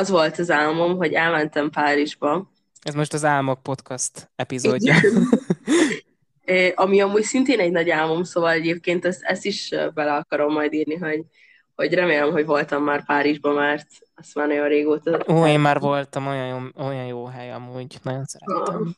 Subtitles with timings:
[0.00, 2.50] az volt az álmom, hogy elmentem Párizsba.
[2.82, 4.94] Ez most az Álmok Podcast epizódja.
[6.74, 10.96] Ami amúgy szintén egy nagy álmom, szóval egyébként ezt, ezt is bele akarom majd írni,
[10.96, 11.24] hogy,
[11.74, 15.24] hogy remélem, hogy voltam már Párizsban, mert azt már nagyon régóta...
[15.28, 18.94] Ó, én már voltam, olyan jó, olyan jó hely amúgy, nagyon szerettem.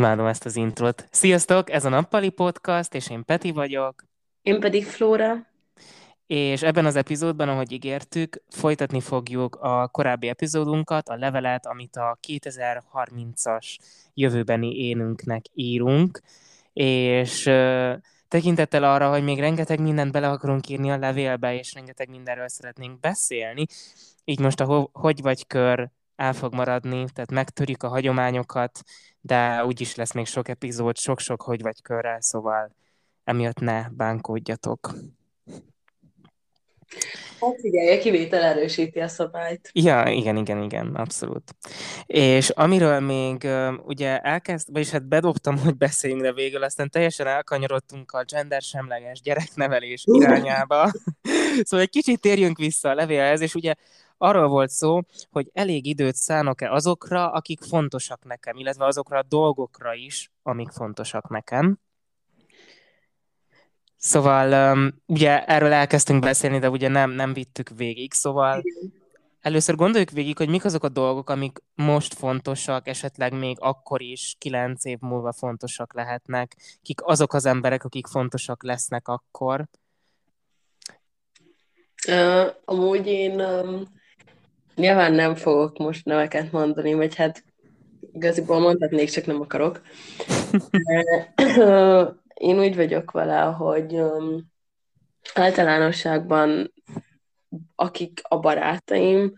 [0.00, 1.08] Imádom ezt az introt.
[1.10, 4.04] Sziasztok, ez a Nappali Podcast, és én Peti vagyok.
[4.42, 5.46] Én pedig Flóra.
[6.26, 12.18] És ebben az epizódban, ahogy ígértük, folytatni fogjuk a korábbi epizódunkat, a levelet, amit a
[12.28, 13.76] 2030-as
[14.14, 16.20] jövőbeni énünknek írunk,
[16.72, 17.42] és
[18.28, 23.00] tekintettel arra, hogy még rengeteg mindent bele akarunk írni a levélbe, és rengeteg mindenről szeretnénk
[23.00, 23.66] beszélni,
[24.24, 28.80] így most a ho- Hogy vagy kör el fog maradni, tehát megtörjük a hagyományokat,
[29.20, 32.74] de úgyis lesz még sok epizód, sok-sok hogy vagy körrel, szóval
[33.24, 34.94] emiatt ne bánkódjatok.
[37.40, 39.70] Hát figyelj, a kivétel erősíti a szabályt.
[39.72, 41.54] Ja, igen, igen, igen, abszolút.
[42.06, 43.48] És amiről még
[43.84, 49.20] ugye elkezd, vagyis hát bedobtam, hogy beszéljünk, de végül aztán teljesen elkanyarodtunk a gender semleges
[49.20, 50.90] gyereknevelés irányába.
[51.64, 53.74] szóval egy kicsit térjünk vissza a levélhez, és ugye
[54.22, 59.94] arról volt szó, hogy elég időt szánok-e azokra, akik fontosak nekem, illetve azokra a dolgokra
[59.94, 61.78] is, amik fontosak nekem.
[63.96, 68.62] Szóval ugye erről elkezdtünk beszélni, de ugye nem, nem vittük végig, szóval
[69.40, 74.36] először gondoljuk végig, hogy mik azok a dolgok, amik most fontosak, esetleg még akkor is,
[74.38, 79.66] kilenc év múlva fontosak lehetnek, kik azok az emberek, akik fontosak lesznek akkor.
[82.08, 83.98] Uh, amúgy én um,
[84.74, 87.44] Nyilván nem fogok most neveket mondani, vagy hát
[88.12, 89.80] igaziból mondhatnék, csak nem akarok.
[92.34, 94.02] Én úgy vagyok vele, hogy
[95.34, 96.72] általánosságban
[97.74, 99.32] akik a barátaim,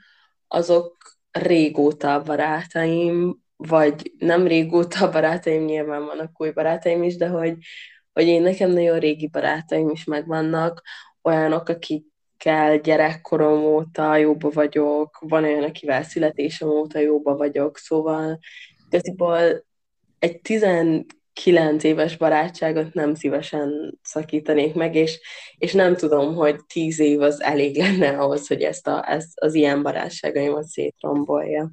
[0.49, 0.97] azok
[1.31, 7.57] régóta a barátaim, vagy nem régóta a barátaim, nyilván vannak új barátaim is, de hogy,
[8.13, 10.83] hogy én nekem nagyon régi barátaim is megvannak,
[11.23, 12.07] olyanok, akik
[12.43, 18.39] akikkel gyerekkorom óta jóba vagyok, van olyan, akivel születésem óta jóba vagyok, szóval
[18.87, 19.65] igaziból
[20.19, 25.21] egy 19 éves barátságot nem szívesen szakítanék meg, és,
[25.59, 29.55] és nem tudom, hogy 10 év az elég lenne ahhoz, hogy ezt, a, ezt az
[29.55, 31.71] ilyen barátságaimat szétrombolja.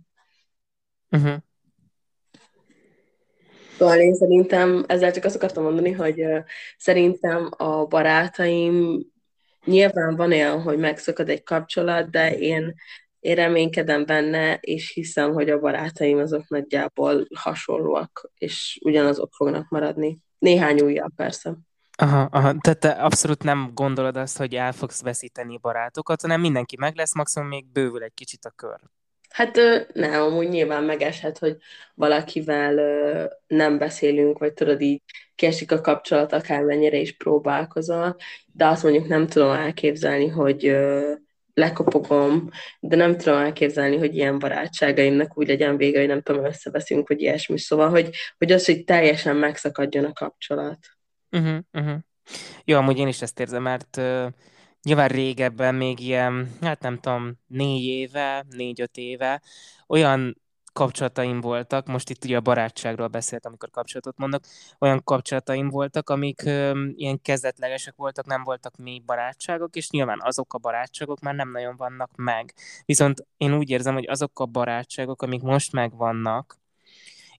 [1.12, 1.36] Uh-huh.
[3.78, 6.24] Szóval én szerintem, ezzel csak azt akartam mondani, hogy
[6.78, 9.06] szerintem a barátaim
[9.70, 12.74] Nyilván van olyan, hogy megszakad egy kapcsolat, de én,
[13.20, 20.20] én reménykedem benne, és hiszem, hogy a barátaim azok nagyjából hasonlóak, és ugyanazok fognak maradni.
[20.38, 21.58] Néhány újabb persze.
[21.98, 26.78] Aha, aha, tehát te abszolút nem gondolod azt, hogy el fogsz veszíteni barátokat, hanem mindenki
[26.78, 28.80] meg lesz, maximum még bővül egy kicsit a kör.
[29.30, 29.60] Hát
[29.94, 31.58] nem, amúgy nyilván megeshet, hogy
[31.94, 32.74] valakivel
[33.48, 35.02] nem beszélünk, vagy tudod így
[35.40, 38.16] kiesik a kapcsolat, akármennyire is próbálkozol,
[38.54, 40.78] de azt mondjuk nem tudom elképzelni, hogy
[41.54, 47.08] lekopogom, de nem tudom elképzelni, hogy ilyen barátságaimnak úgy legyen vége, hogy nem tudom, összeveszünk,
[47.08, 47.60] vagy ilyesmi.
[47.60, 50.78] Szóval, hogy, hogy az, hogy teljesen megszakadjon a kapcsolat.
[51.32, 51.98] Uh-huh, uh-huh.
[52.64, 54.26] Jó, amúgy én is ezt érzem, mert uh,
[54.84, 59.42] nyilván régebben, még ilyen, hát nem tudom, négy éve, négy-öt éve,
[59.88, 60.42] olyan
[60.80, 64.44] kapcsolataim voltak, most itt ugye a barátságról beszélt, amikor kapcsolatot mondok,
[64.80, 70.54] olyan kapcsolataim voltak, amik ö, ilyen kezdetlegesek voltak, nem voltak mély barátságok, és nyilván azok
[70.54, 72.54] a barátságok már nem nagyon vannak meg.
[72.86, 76.58] Viszont én úgy érzem, hogy azok a barátságok, amik most megvannak,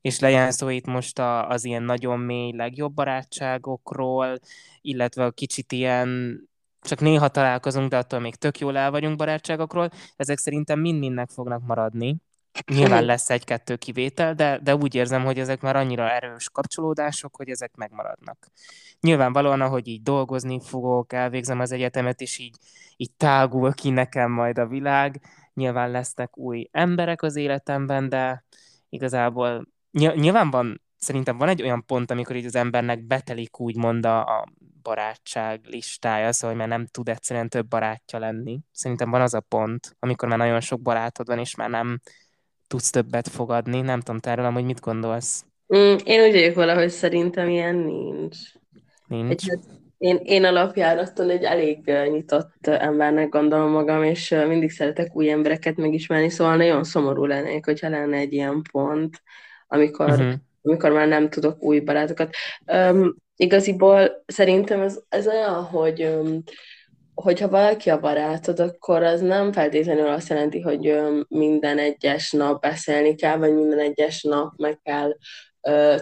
[0.01, 4.39] és legyen szó itt most a, az ilyen nagyon mély legjobb barátságokról,
[4.81, 6.41] illetve a kicsit ilyen
[6.81, 11.63] csak néha találkozunk, de attól még tök jól el vagyunk barátságokról, ezek szerintem mind-mindnek fognak
[11.67, 12.17] maradni.
[12.67, 17.49] Nyilván lesz egy-kettő kivétel, de, de úgy érzem, hogy ezek már annyira erős kapcsolódások, hogy
[17.49, 18.47] ezek megmaradnak.
[19.01, 22.57] Nyilvánvalóan, ahogy így dolgozni fogok, elvégzem az egyetemet, és így,
[22.97, 25.21] így tágul ki nekem majd a világ.
[25.55, 28.45] Nyilván lesznek új emberek az életemben, de
[28.89, 34.41] igazából nyilván van, szerintem van egy olyan pont, amikor így az embernek betelik úgymond a,
[34.41, 34.47] a
[34.83, 38.61] barátság listája, szóval már nem tud egyszerűen több barátja lenni.
[38.73, 42.01] Szerintem van az a pont, amikor már nagyon sok barátod van, és már nem
[42.71, 43.81] tudsz többet fogadni.
[43.81, 45.45] Nem tudom, erről hogy mit gondolsz?
[45.77, 48.39] Mm, én úgy vagyok valahogy szerintem ilyen nincs.
[49.07, 49.31] Nincs?
[49.31, 49.59] Egy,
[49.99, 56.29] Én, én alapjáraton egy elég nyitott embernek gondolom magam, és mindig szeretek új embereket megismerni,
[56.29, 59.23] szóval nagyon szomorú lennék, hogyha lenne egy ilyen pont,
[59.69, 60.33] amikor, uh-huh.
[60.63, 62.35] amikor már nem tudok új barátokat.
[62.73, 66.43] Um, igaziból szerintem ez, ez olyan, hogy um,
[67.23, 73.15] hogyha valaki a barátod, akkor az nem feltétlenül azt jelenti, hogy minden egyes nap beszélni
[73.15, 75.17] kell, vagy minden egyes nap meg kell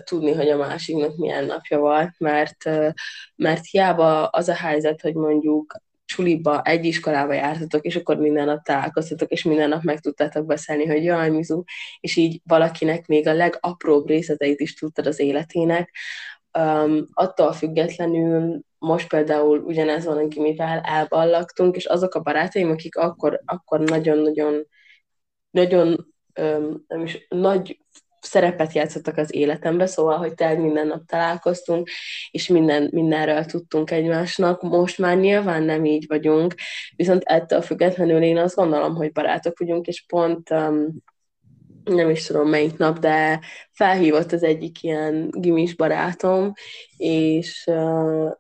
[0.05, 2.65] tudni, hogy a másiknak milyen napja volt, mert,
[3.37, 5.75] mert hiába az a helyzet, hogy mondjuk
[6.05, 10.87] csuliba, egy iskolába jártatok, és akkor minden nap találkoztatok, és minden nap meg tudtátok beszélni,
[10.87, 11.63] hogy jaj, Mizu,
[12.01, 15.95] és így valakinek még a legapróbb részleteit is tudtad az életének,
[16.59, 23.41] um, attól függetlenül most például ugyanez van, amivel elballagtunk, és azok a barátaim, akik akkor,
[23.45, 24.67] akkor nagyon-nagyon
[25.51, 27.79] nagyon um, nem is, nagy
[28.21, 31.89] szerepet játszottak az életembe, szóval, hogy tényleg minden nap találkoztunk,
[32.31, 34.63] és minden, mindenről tudtunk egymásnak.
[34.63, 36.55] Most már nyilván nem így vagyunk,
[36.97, 40.87] viszont ettől függetlenül én azt gondolom, hogy barátok vagyunk, és pont um,
[41.89, 43.41] nem is tudom melyik nap, de
[43.73, 46.53] felhívott az egyik ilyen gimis barátom,
[46.97, 47.71] és,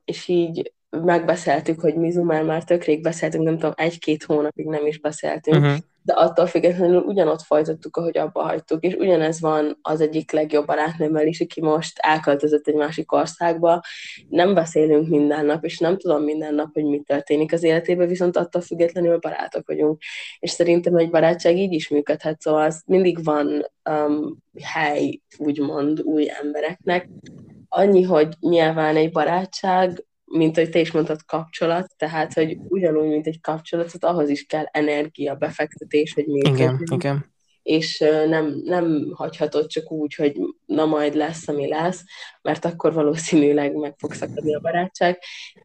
[0.04, 4.86] és így megbeszéltük, hogy Mizu már, már tök rég beszéltünk, nem tudom, egy-két hónapig nem
[4.86, 5.78] is beszéltünk, uh-huh.
[6.08, 11.26] De attól függetlenül ugyanott folytattuk, ahogy abba hagytuk, és ugyanez van az egyik legjobb barátnőmmel
[11.26, 13.80] is, aki most elköltözött egy másik országba,
[14.28, 18.36] nem beszélünk minden nap, és nem tudom minden nap, hogy mi történik az életében, viszont
[18.36, 20.02] attól függetlenül barátok vagyunk,
[20.38, 26.30] és szerintem egy barátság így is működhet, szóval az mindig van um, hely, úgymond, új
[26.42, 27.08] embereknek,
[27.68, 33.26] annyi, hogy nyilván egy barátság mint hogy te is mondtad, kapcsolat, tehát, hogy ugyanúgy, mint
[33.26, 36.74] egy kapcsolatot, ahhoz is kell energia, befektetés, hogy működjön.
[36.74, 37.36] Igen, igen.
[37.62, 40.36] És nem, nem hagyhatod csak úgy, hogy
[40.66, 42.02] na majd lesz, ami lesz,
[42.42, 45.18] mert akkor valószínűleg meg fog szakadni a barátság,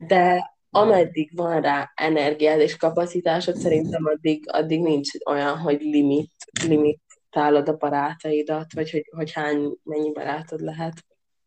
[0.08, 6.32] de ameddig van rá energiád és kapacitásod, szerintem addig, addig nincs olyan, hogy limit,
[6.68, 10.94] limitálod a barátaidat, vagy hogy, hogy hány, mennyi barátod lehet.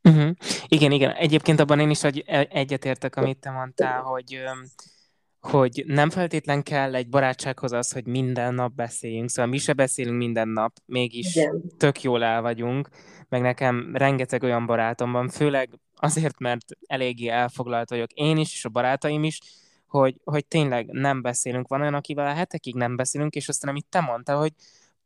[0.06, 0.30] Uh-huh.
[0.68, 1.10] Igen, igen.
[1.10, 4.40] Egyébként abban én is e, egyetértek, amit te mondtál, hogy,
[5.40, 9.30] hogy nem feltétlen kell egy barátsághoz az, hogy minden nap beszéljünk.
[9.30, 11.62] Szóval mi se beszélünk minden nap, mégis igen.
[11.78, 12.88] tök jól el vagyunk.
[13.28, 18.64] Meg nekem rengeteg olyan barátom van, főleg azért, mert eléggé elfoglalt vagyok én is, és
[18.64, 19.40] a barátaim is,
[19.86, 21.68] hogy, hogy tényleg nem beszélünk.
[21.68, 24.52] Van olyan, akivel a hetekig nem beszélünk, és aztán, amit te mondtál, hogy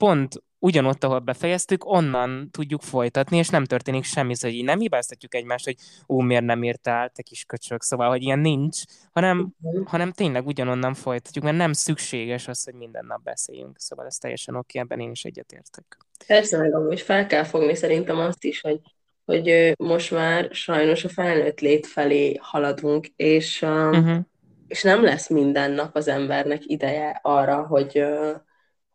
[0.01, 5.35] pont ugyanott, ahol befejeztük, onnan tudjuk folytatni, és nem történik semmi, szóval így nem hibáztatjuk
[5.35, 5.77] egymást, hogy
[6.09, 8.83] ó, miért nem írtál, te kis köcsög, szóval, hogy ilyen nincs,
[9.13, 9.49] hanem,
[9.85, 14.57] hanem tényleg ugyanonnan folytatjuk, mert nem szükséges az, hogy minden nap beszéljünk, szóval ez teljesen
[14.57, 15.97] oké, ebben én is egyetértek.
[16.27, 18.81] Persze, meg amúgy fel kell fogni szerintem azt is, hogy,
[19.25, 24.19] hogy most már sajnos a felnőtt lét felé haladunk, és, uh-huh.
[24.67, 28.05] és nem lesz minden nap az embernek ideje arra, hogy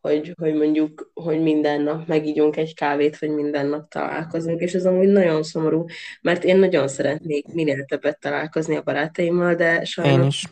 [0.05, 4.85] hogy, hogy mondjuk, hogy minden nap megígyunk egy kávét, vagy minden nap találkozunk, és ez
[4.85, 5.85] amúgy nagyon szomorú,
[6.21, 10.21] mert én nagyon szeretnék minél többet találkozni a barátaimmal, de sajnos...
[10.21, 10.45] Én is.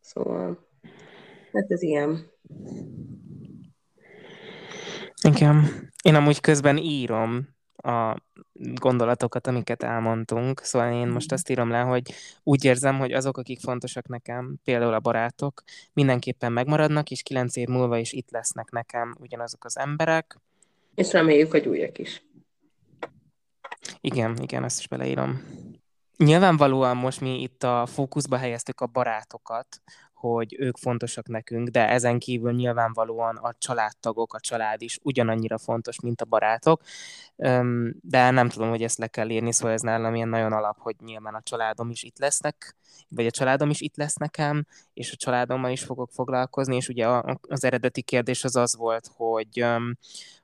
[0.00, 0.68] Szóval,
[1.52, 2.30] hát ez ilyen.
[5.22, 5.64] Igen.
[6.02, 8.16] Én amúgy közben írom a
[8.74, 10.60] gondolatokat, amiket elmondtunk.
[10.60, 14.94] Szóval én most azt írom le, hogy úgy érzem, hogy azok, akik fontosak nekem, például
[14.94, 15.62] a barátok,
[15.92, 20.40] mindenképpen megmaradnak, és kilenc év múlva is itt lesznek nekem ugyanazok az emberek.
[20.94, 22.24] És reméljük, hogy újak is.
[24.00, 25.42] Igen, igen, ezt is beleírom.
[26.16, 29.80] Nyilvánvalóan most mi itt a fókuszba helyeztük a barátokat,
[30.16, 36.00] hogy ők fontosak nekünk, de ezen kívül nyilvánvalóan a családtagok, a család is ugyanannyira fontos,
[36.00, 36.82] mint a barátok,
[38.00, 40.96] de nem tudom, hogy ezt le kell írni, szóval ez nálam ilyen nagyon alap, hogy
[41.04, 42.76] nyilván a családom is itt lesznek,
[43.08, 47.06] vagy a családom is itt lesz nekem, és a családommal is fogok foglalkozni, és ugye
[47.40, 49.66] az eredeti kérdés az az volt, hogy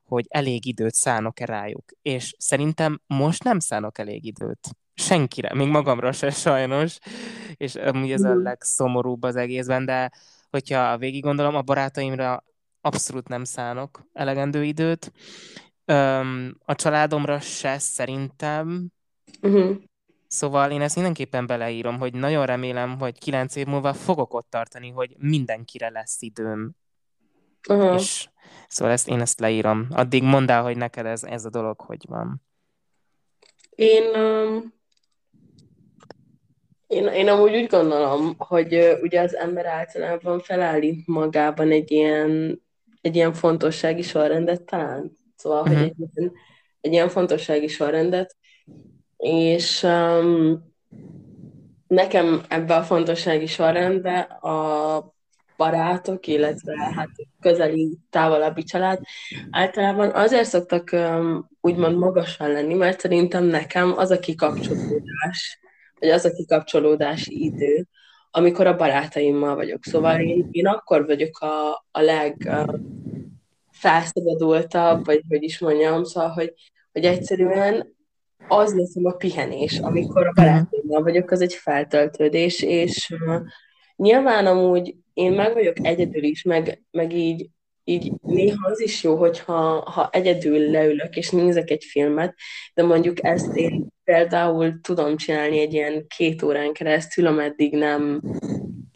[0.05, 1.85] hogy elég időt szánok-e rájuk.
[2.03, 6.99] És szerintem most nem szánok elég időt senkire, még magamra se sajnos,
[7.57, 10.11] és amúgy ez a legszomorúbb az egészben, de
[10.51, 12.45] hogyha végig gondolom, a barátaimra
[12.81, 15.13] abszolút nem szánok elegendő időt,
[15.85, 18.87] Öm, a családomra se szerintem,
[19.43, 19.77] uh-huh.
[20.27, 24.91] Szóval én ezt mindenképpen beleírom, hogy nagyon remélem, hogy kilenc év múlva fogok ott tartani,
[24.91, 26.75] hogy mindenkire lesz időm.
[27.69, 27.95] Uh-huh.
[27.95, 28.29] És
[28.69, 29.87] szóval ezt, én ezt leírom.
[29.91, 32.43] Addig mondd el, hogy neked ez, ez a dolog hogy van.
[33.71, 34.75] Én um,
[36.93, 42.63] én, én amúgy úgy gondolom, hogy ugye az ember általában felállít magában egy ilyen,
[43.01, 45.19] egy ilyen fontossági sorrendet talán.
[45.37, 45.79] Szóval, uh-huh.
[45.79, 46.03] hogy mhm.
[46.03, 46.33] egy, ilyen,
[46.81, 48.37] egy ilyen fontossági sorrendet,
[49.17, 50.73] és um,
[51.87, 55.15] nekem ebben a fontossági sorrendben a
[55.57, 59.01] barátok, illetve hát közeli, távolabbi család
[59.51, 65.62] általában azért szoktak um, úgymond magasan lenni, mert szerintem nekem az a kikapcsolódás,
[66.03, 67.87] vagy az a kikapcsolódási idő,
[68.31, 69.85] amikor a barátaimmal vagyok.
[69.85, 72.51] Szóval én, én akkor vagyok a, a leg
[73.71, 76.53] felszabadultabb, vagy hogy is mondjam, szóval, hogy,
[76.93, 77.95] hogy egyszerűen
[78.49, 83.41] az nekem a pihenés, amikor a barátaimmal vagyok, az egy feltöltődés, és uh,
[83.97, 87.49] nyilván amúgy én meg vagyok egyedül is, meg, meg így,
[87.85, 92.35] így néha az is jó, hogyha ha egyedül leülök és nézek egy filmet,
[92.75, 98.21] de mondjuk ezt én például tudom csinálni egy ilyen két órán keresztül, ameddig nem,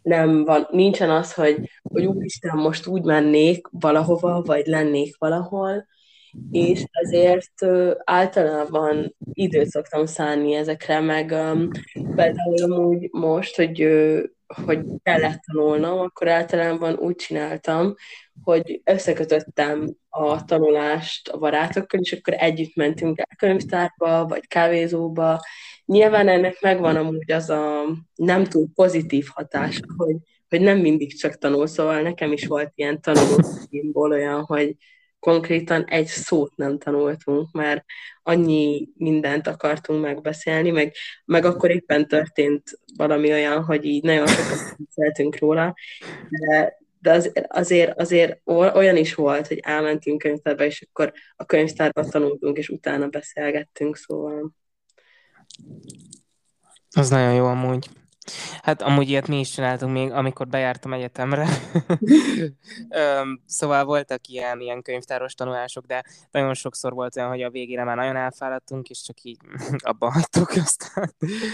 [0.01, 5.87] nem van, nincsen az, hogy, hogy úristen, most úgy mennék valahova, vagy lennék valahol,
[6.51, 7.65] és ezért
[8.03, 11.69] általában időt szoktam szállni ezekre, meg um,
[12.15, 13.87] például amúgy most, hogy
[14.65, 17.95] hogy kellett tanulnom, akkor általában úgy csináltam,
[18.43, 25.39] hogy összekötöttem a tanulást a barátokkal, és akkor együtt mentünk el könyvtárba, vagy kávézóba.
[25.85, 27.83] Nyilván ennek megvan amúgy az a
[28.15, 30.15] nem túl pozitív hatása, hogy,
[30.49, 34.75] hogy nem mindig csak tanul, szóval nekem is volt ilyen tanulóimból olyan, hogy
[35.19, 37.85] konkrétan egy szót nem tanultunk, mert
[38.23, 40.93] annyi mindent akartunk megbeszélni, meg,
[41.25, 45.75] meg akkor éppen történt valami olyan, hogy így nagyon sokat beszéltünk róla,
[46.29, 52.05] de, de az, azért, azért olyan is volt, hogy elmentünk könyvtárba, és akkor a könyvtárba
[52.09, 54.51] tanultunk, és utána beszélgettünk, szóval.
[56.95, 57.89] Az nagyon jó amúgy.
[58.61, 61.47] Hát amúgy ilyet mi is csináltunk még, amikor bejártam egyetemre.
[63.45, 67.95] szóval voltak ilyen, ilyen könyvtáros tanulások, de nagyon sokszor volt olyan, hogy a végére már
[67.95, 69.37] nagyon elfáradtunk, és csak így
[69.77, 71.13] abban hagytuk, aztán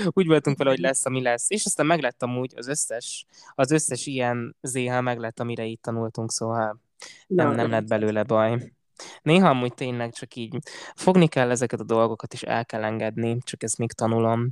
[0.09, 1.49] úgy voltunk vele, hogy lesz, ami lesz.
[1.49, 3.25] És aztán meglett amúgy az összes,
[3.55, 6.81] az összes ilyen ZH meglett, amire itt tanultunk, szóval
[7.27, 8.73] nem, nem lett belőle baj.
[9.21, 10.57] Néha amúgy tényleg csak így
[10.95, 14.49] fogni kell ezeket a dolgokat, és el kell engedni, csak ezt még tanulom.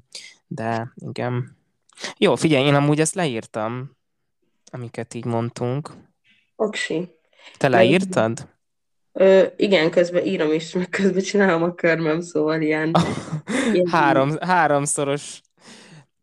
[0.47, 1.60] De igen,
[2.17, 3.97] jó, figyelj, én amúgy ezt leírtam,
[4.71, 5.89] amiket így mondtunk.
[6.55, 7.09] Oksi.
[7.57, 8.49] Te leírtad?
[9.13, 12.91] Ö, igen, közben írom is, meg közben csinálom a körmöm, szóval ilyen...
[13.73, 15.41] ilyen Három, háromszoros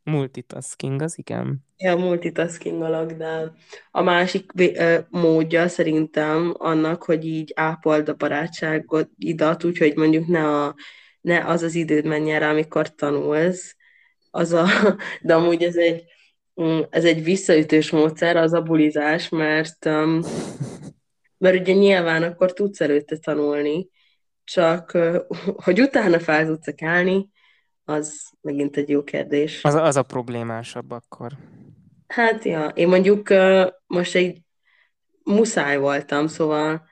[0.02, 1.66] multitasking, az igen.
[1.76, 3.52] Ja, multitasking alak, de
[3.90, 4.52] a másik
[5.08, 10.74] módja szerintem annak, hogy így ápold a barátságot idat, úgyhogy mondjuk ne, a,
[11.20, 13.76] ne az az időd menjen rá, amikor tanulsz,
[14.30, 14.66] az a,
[15.22, 16.04] de amúgy ez egy,
[16.62, 20.20] mm, ez egy visszaütős módszer, az a bulizás, mert, um,
[21.38, 23.88] mert ugye nyilván akkor tudsz előtte tanulni,
[24.44, 24.98] csak
[25.64, 27.28] hogy utána fel tudsz kelni,
[27.84, 29.64] az megint egy jó kérdés.
[29.64, 31.32] Az, az a problémásabb akkor.
[32.06, 33.28] Hát ja, én mondjuk
[33.86, 34.40] most egy
[35.22, 36.86] muszáj voltam, szóval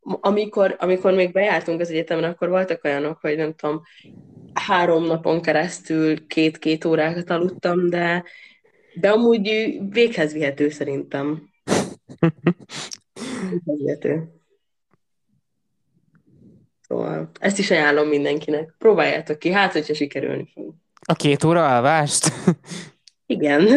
[0.00, 3.82] amikor, amikor még bejártunk az egyetemre, akkor voltak olyanok, hogy nem tudom,
[4.60, 8.24] három napon keresztül két-két órákat aludtam, de,
[8.94, 11.50] de amúgy véghez vihető szerintem.
[13.50, 14.30] Véghez vihető.
[16.80, 18.74] Szóval ezt is ajánlom mindenkinek.
[18.78, 20.74] Próbáljátok ki, hát hogyha sikerülni fog.
[21.00, 22.32] A két óra alvást?
[23.26, 23.68] Igen.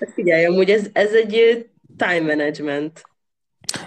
[0.00, 3.02] Hát figyelj, amúgy ez, ez egy time management.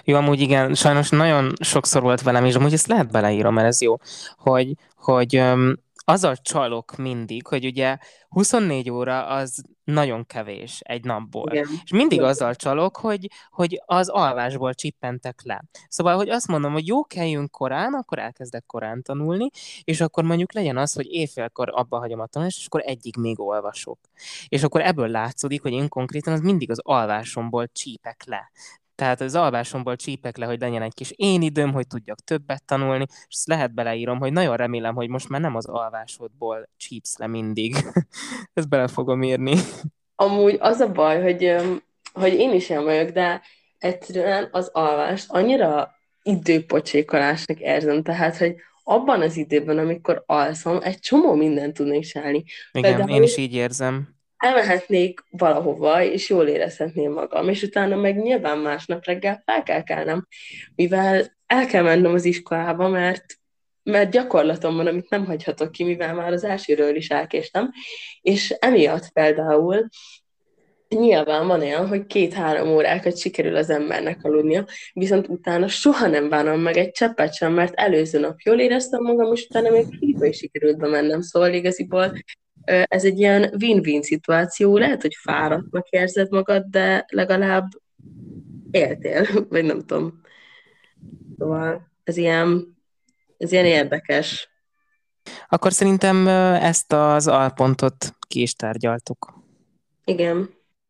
[0.07, 3.81] Jó, amúgy igen, sajnos nagyon sokszor volt velem, és amúgy ezt lehet beleírom, mert ez
[3.81, 3.95] jó,
[4.37, 7.97] hogy, hogy um, azzal csalok mindig, hogy ugye
[8.29, 11.51] 24 óra az nagyon kevés egy napból.
[11.51, 11.67] Igen.
[11.83, 15.63] És mindig azzal csalok, hogy, hogy az alvásból csippentek le.
[15.89, 19.49] Szóval, hogy azt mondom, hogy jó, kelljünk korán, akkor elkezdek korán tanulni,
[19.83, 23.39] és akkor mondjuk legyen az, hogy éjfélkor abba hagyom a tanulást, és akkor egyig még
[23.39, 23.99] olvasok.
[24.47, 28.51] És akkor ebből látszódik, hogy én konkrétan az mindig az alvásomból csípek le.
[28.95, 33.05] Tehát az alvásomból csípek le, hogy legyen egy kis én időm, hogy tudjak többet tanulni,
[33.09, 37.27] és ezt lehet beleírom, hogy nagyon remélem, hogy most már nem az alvásodból csípsz le
[37.27, 37.75] mindig.
[38.53, 39.55] ezt bele fogom írni.
[40.15, 41.55] Amúgy az a baj, hogy,
[42.13, 43.41] hogy én is ilyen vagyok, de
[43.77, 45.91] egyszerűen az alvást annyira
[46.23, 52.43] időpocsékolásnak érzem, tehát, hogy abban az időben, amikor alszom, egy csomó mindent tudnék csinálni.
[52.71, 54.14] Igen, Például, én is így érzem
[54.45, 60.27] elmehetnék valahova, és jól érezhetném magam, és utána meg nyilván másnap reggel fel kell kelnem,
[60.75, 63.25] mivel el kell mennem az iskolába, mert
[63.83, 67.71] mert gyakorlatom van, amit nem hagyhatok ki, mivel már az elsőről is elkéstem,
[68.21, 69.87] és emiatt például
[70.87, 76.59] nyilván van olyan, hogy két-három órákat sikerül az embernek aludnia, viszont utána soha nem bánom
[76.59, 80.37] meg egy cseppet sem, mert előző nap jól éreztem magam, és utána még hívba is
[80.37, 82.13] sikerült bemennem, szóval igaziból
[82.65, 87.67] ez egy ilyen win-win szituáció, lehet, hogy fáradtnak érzed magad, de legalább
[88.71, 90.21] éltél, vagy nem tudom.
[91.37, 92.77] Szóval ez ilyen,
[93.37, 94.49] ez ilyen érdekes.
[95.47, 99.33] Akkor szerintem ezt az alpontot ki is tárgyaltuk.
[100.05, 100.49] Igen,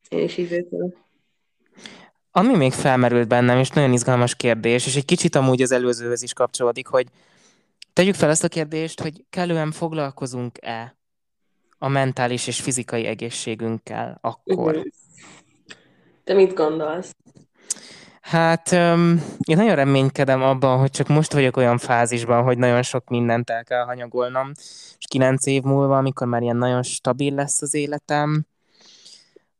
[0.09, 0.65] én is így.
[2.31, 6.33] Ami még felmerült bennem, és nagyon izgalmas kérdés, és egy kicsit amúgy az előzőhöz is
[6.33, 7.07] kapcsolódik, hogy
[7.93, 10.97] tegyük fel azt a kérdést, hogy kellően foglalkozunk-e
[11.77, 14.83] a mentális és fizikai egészségünkkel akkor.
[16.23, 17.15] Te mit gondolsz?
[18.21, 23.09] Hát um, én nagyon reménykedem abban, hogy csak most vagyok olyan fázisban, hogy nagyon sok
[23.09, 24.51] mindent el kell hanyagolnom,
[24.97, 28.45] és kilenc év múlva, amikor már ilyen nagyon stabil lesz az életem,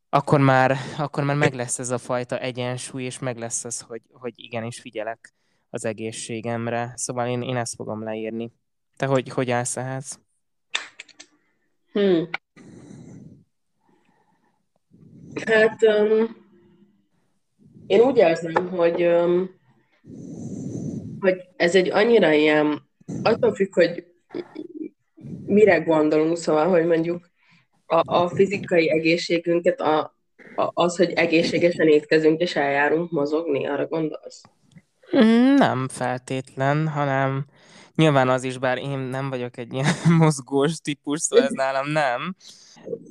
[0.08, 4.02] akkor már, akkor már meg lesz ez a fajta egyensúly, és meg lesz az, hogy,
[4.12, 5.34] hogy igenis figyelek
[5.70, 6.92] az egészségemre.
[6.94, 8.52] Szóval én, én ezt fogom leírni.
[8.96, 10.20] Te hogy, hogy állsz ehhez?
[11.96, 12.28] Hmm.
[15.46, 16.36] Hát um,
[17.86, 19.50] én úgy érzem, hogy, um,
[21.20, 22.82] hogy ez egy annyira ilyen,
[23.22, 24.06] attól függ, hogy
[25.46, 27.30] mire gondolunk, szóval, hogy mondjuk
[27.86, 29.98] a, a fizikai egészségünket, a,
[30.56, 34.42] a, az, hogy egészségesen étkezünk és eljárunk mozogni, arra gondolsz?
[35.56, 37.46] Nem feltétlen, hanem
[37.96, 42.34] nyilván az is, bár én nem vagyok egy ilyen mozgós típus, szóval ez nálam nem.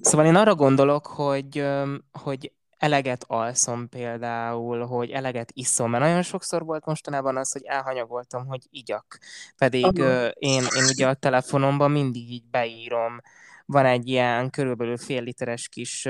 [0.01, 1.65] Szóval én arra gondolok, hogy,
[2.11, 8.45] hogy eleget alszom például, hogy eleget iszom, mert nagyon sokszor volt mostanában az, hogy elhanyagoltam,
[8.45, 9.17] hogy igyak.
[9.57, 9.97] Pedig
[10.33, 13.19] én, én ugye a telefonomban mindig így beírom,
[13.65, 16.07] van egy ilyen körülbelül fél literes kis,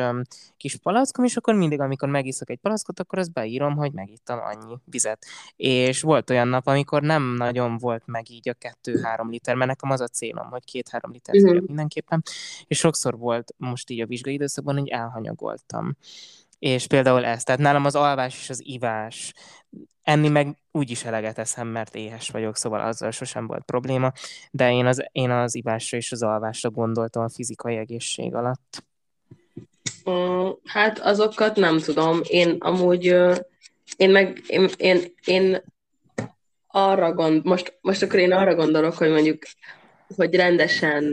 [0.57, 4.77] kis palackom, és akkor mindig, amikor megiszok egy palackot, akkor azt beírom, hogy megittam annyi
[4.85, 5.25] vizet.
[5.55, 9.89] És volt olyan nap, amikor nem nagyon volt meg így a kettő-három liter, mert nekem
[9.89, 11.65] az a célom, hogy két-három liter uh-huh.
[11.65, 12.21] mindenképpen,
[12.67, 15.95] és sokszor volt most így a vizsgai időszakban, hogy elhanyagoltam.
[16.59, 19.33] És például ez, tehát nálam az alvás és az ivás,
[20.05, 24.11] enni meg úgy is eleget eszem, mert éhes vagyok, szóval azzal sosem volt probléma,
[24.51, 28.83] de én az, én az ivásra és az alvásra gondoltam a fizikai egészség alatt.
[30.63, 32.19] Hát azokat nem tudom.
[32.23, 33.03] Én amúgy,
[33.97, 35.63] én meg, én, én, én
[36.67, 39.43] arra gond, most, most akkor én arra gondolok, hogy mondjuk,
[40.15, 41.03] hogy rendesen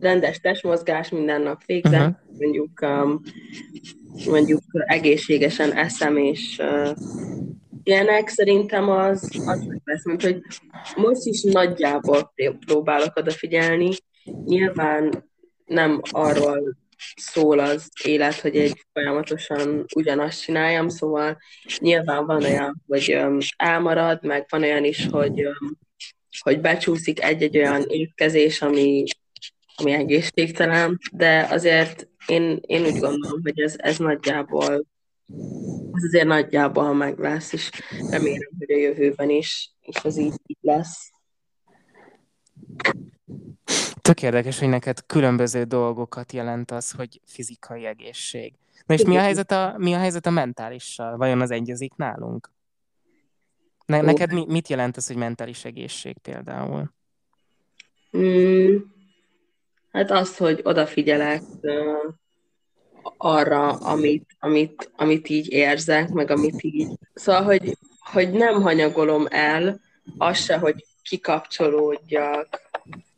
[0.00, 2.38] rendes testmozgás minden nap végzem, uh-huh.
[2.38, 3.22] mondjuk um,
[4.24, 6.96] mondjuk egészségesen eszem, és uh,
[7.82, 10.42] ilyenek szerintem az, az lesz, mint hogy
[10.96, 12.32] most is nagyjából
[12.66, 13.90] próbálok odafigyelni.
[14.44, 15.24] Nyilván
[15.64, 16.76] nem arról
[17.16, 21.38] szól az élet, hogy egy folyamatosan ugyanazt csináljam, szóval
[21.78, 25.78] nyilván van olyan, hogy um, elmarad, meg van olyan is, hogy, um,
[26.40, 29.04] hogy becsúszik egy-egy olyan étkezés, ami
[29.78, 34.86] ami egészségtelen, de azért én, én úgy gondolom, hogy ez, ez nagyjából
[35.92, 37.70] ez azért nagyjából meg lesz, és
[38.10, 41.10] remélem, hogy a jövőben is, és az így, így lesz.
[44.02, 48.54] Tök érdekes, hogy neked különböző dolgokat jelent az, hogy fizikai egészség.
[48.86, 51.16] Na és mi a helyzet a, mi a, helyzet a mentálissal?
[51.16, 52.50] Vajon az egyezik nálunk?
[53.86, 56.94] Ne, neked mi, mit jelent az, hogy mentális egészség például?
[58.16, 58.76] Mm,
[59.96, 61.42] Hát azt, hogy odafigyelek
[63.16, 66.88] arra, amit, amit, amit így érzek, meg amit így...
[67.14, 67.76] Szóval, hogy,
[68.12, 69.80] hogy nem hanyagolom el
[70.18, 72.60] azt se, hogy kikapcsolódjak.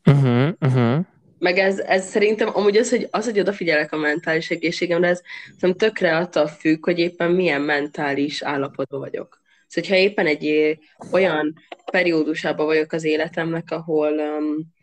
[0.04, 0.98] Uh-huh, uh-huh.
[1.38, 5.88] Meg ez, ez szerintem, amúgy az, hogy, az, hogy odafigyelek a mentális egészségemre, ez szerintem
[5.88, 9.40] tökre attól függ, hogy éppen milyen mentális állapotban vagyok.
[9.66, 10.78] Szóval, ha éppen egy
[11.10, 11.54] olyan
[11.90, 14.76] periódusában vagyok az életemnek, ahol um,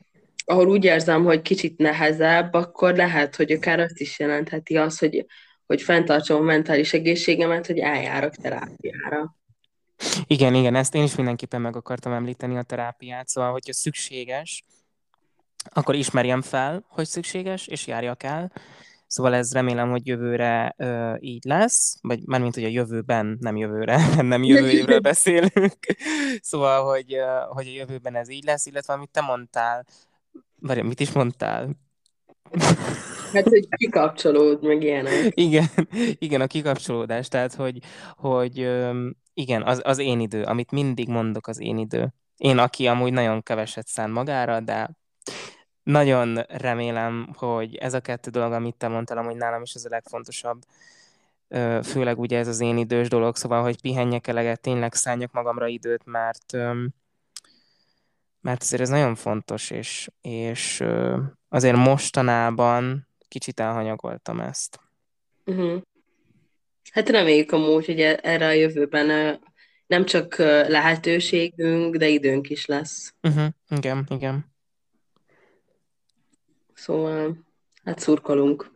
[0.46, 5.26] ahol úgy érzem, hogy kicsit nehezebb, akkor lehet, hogy akár azt is jelentheti az, hogy,
[5.66, 9.36] hogy fenntartsam a mentális egészségemet, hogy eljárok terápiára.
[10.28, 14.64] Igen, igen, ezt én is mindenképpen meg akartam említeni a terápiát, szóval, hogyha szükséges,
[15.70, 18.52] akkor ismerjem fel, hogy szükséges, és járjak el.
[19.08, 24.00] Szóval ez remélem, hogy jövőre ö, így lesz, vagy mármint, hogy a jövőben, nem jövőre,
[24.22, 25.78] nem jövő évről beszélünk.
[26.42, 29.86] szóval, hogy, hogy a jövőben ez így lesz, illetve amit te mondtál,
[30.66, 31.70] Várj, mit is mondtál?
[33.34, 35.32] Hát, hogy kikapcsolód, meg ilyenek.
[35.34, 35.66] Igen,
[36.14, 37.80] igen, a kikapcsolódás, tehát, hogy,
[38.16, 38.58] hogy
[39.34, 42.14] igen, az, az én idő, amit mindig mondok, az én idő.
[42.38, 44.90] Én, aki amúgy nagyon keveset szán magára, de
[45.84, 49.90] nagyon remélem, hogy ez a kettő dolog, amit te mondtál, amúgy nálam is az a
[49.90, 50.62] legfontosabb,
[51.84, 56.06] főleg ugye ez az én idős dolog, szóval, hogy pihenjek eleget, tényleg szálljak magamra időt,
[56.06, 56.58] mert
[58.46, 60.84] mert azért ez nagyon fontos, és, és
[61.50, 64.80] azért mostanában kicsit elhanyagoltam ezt.
[65.46, 65.82] Uh-huh.
[66.92, 69.40] Hát reméljük amúgy, hogy e- erre a jövőben
[69.88, 73.14] nem csak lehetőségünk, de időnk is lesz.
[73.22, 73.48] Uh-huh.
[73.70, 74.54] Igen, igen.
[76.74, 77.38] Szóval,
[77.84, 78.72] hát szurkolunk.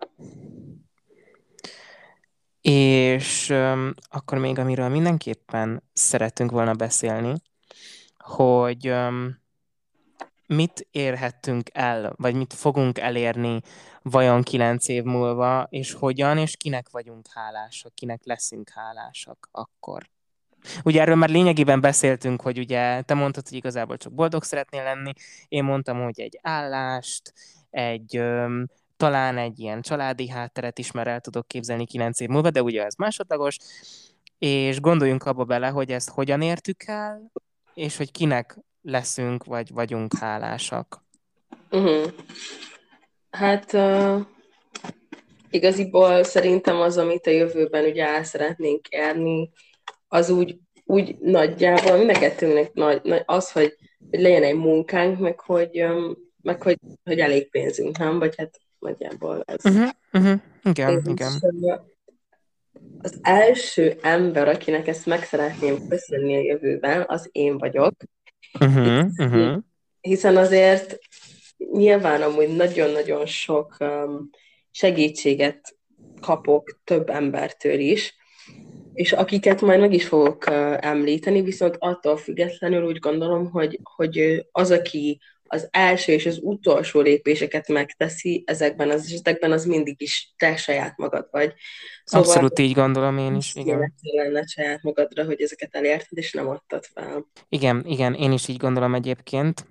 [2.61, 7.33] És um, akkor még amiről mindenképpen szeretünk volna beszélni,
[8.17, 9.47] hogy um,
[10.55, 13.61] mit érhettünk el, vagy mit fogunk elérni
[14.01, 20.09] vajon kilenc év múlva, és hogyan, és kinek vagyunk hálásak, kinek leszünk hálásak akkor.
[20.83, 25.11] Ugye erről már lényegében beszéltünk, hogy ugye te mondtad, hogy igazából csak boldog szeretnél lenni,
[25.47, 27.33] én mondtam, hogy egy állást,
[27.69, 32.49] egy öm, talán egy ilyen családi hátteret is már el tudok képzelni kilenc év múlva,
[32.49, 33.57] de ugye ez másodlagos,
[34.37, 37.31] és gondoljunk abba bele, hogy ezt hogyan értük el,
[37.73, 41.03] és hogy kinek leszünk, vagy vagyunk hálásak.
[41.71, 42.11] Uh-huh.
[43.29, 44.21] Hát uh,
[45.49, 49.49] igaziból szerintem az, amit a jövőben ugye el szeretnénk érni,
[50.07, 52.35] az úgy, úgy nagyjából mind
[52.73, 53.75] nagy, nagy, az, hogy,
[54.09, 58.19] hogy legyen egy munkánk, meg hogy, um, meg hogy, hogy elég pénzünk, nem?
[58.19, 59.65] Vagy hát nagyjából ez.
[59.65, 60.39] Uh-huh, uh-huh.
[60.63, 61.31] Igen, és, igen.
[63.01, 67.93] Az első ember, akinek ezt meg szeretném köszönni a jövőben, az én vagyok.
[68.59, 69.57] Uh-huh, uh-huh.
[70.01, 70.99] Hiszen azért
[71.71, 74.29] nyilván amúgy nagyon-nagyon sok um,
[74.71, 75.77] segítséget
[76.21, 78.15] kapok több embertől is,
[78.93, 84.45] és akiket majd meg is fogok uh, említeni, viszont attól függetlenül úgy gondolom, hogy, hogy
[84.51, 85.19] az, aki
[85.51, 90.97] az első és az utolsó lépéseket megteszi ezekben az esetekben, az mindig is te saját
[90.97, 91.53] magad vagy.
[92.03, 93.93] Szóval Abszolút így gondolom én is, igen.
[94.01, 97.25] lenne saját magadra, hogy ezeket elérted, és nem adtad fel.
[97.49, 99.65] Igen, igen, én is így gondolom egyébként.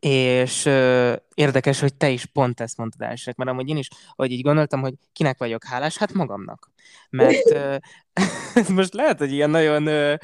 [0.00, 4.30] És ö, érdekes, hogy te is pont ezt mondtad elsőnek, mert amúgy én is, hogy
[4.30, 6.70] így gondoltam, hogy kinek vagyok hálás, hát magamnak.
[7.10, 7.76] Mert ö,
[8.74, 10.14] most lehet, hogy ilyen nagyon ö,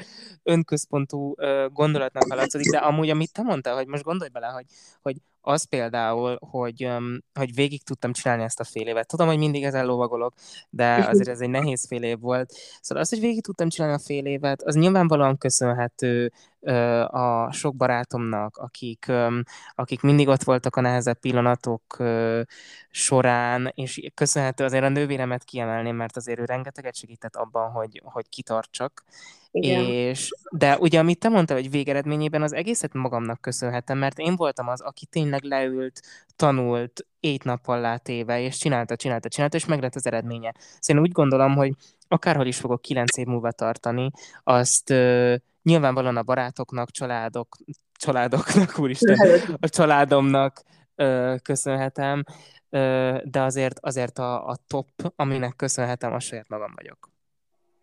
[0.43, 4.65] önközpontú ö, gondolatnak hallatszik, de amúgy, amit te mondtál, hogy most gondolj bele, hogy,
[5.01, 5.15] hogy
[5.47, 9.07] az például, hogy, um, hogy végig tudtam csinálni ezt a fél évet.
[9.07, 10.33] Tudom, hogy mindig ezen lovagolok,
[10.69, 12.53] de azért ez egy nehéz fél év volt.
[12.81, 17.75] Szóval az, hogy végig tudtam csinálni a fél évet, az nyilvánvalóan köszönhető uh, a sok
[17.75, 19.41] barátomnak, akik, um,
[19.75, 22.41] akik mindig ott voltak a nehezebb pillanatok uh,
[22.89, 28.29] során, és köszönhető azért a nővéremet kiemelném, mert azért ő rengeteget segített abban, hogy, hogy
[28.29, 29.03] kitartsak.
[29.51, 29.83] Igen.
[29.83, 34.67] És, de ugye, amit te mondtál, hogy végeredményében az egészet magamnak köszönhetem, mert én voltam
[34.67, 36.01] az, aki tényleg leült,
[36.35, 40.53] tanult, ét nappal látéve, és csinálta, csinálta, csinálta, és meg lett az eredménye.
[40.79, 41.73] Szóval én úgy gondolom, hogy
[42.07, 44.11] akárhol is fogok kilenc év múlva tartani,
[44.43, 47.57] azt uh, nyilvánvalóan a barátoknak, családok,
[47.93, 49.17] családoknak, úristen,
[49.59, 50.61] a családomnak
[50.95, 52.23] uh, köszönhetem,
[52.69, 57.09] uh, de azért, azért a, a top, aminek köszönhetem, a saját magam vagyok.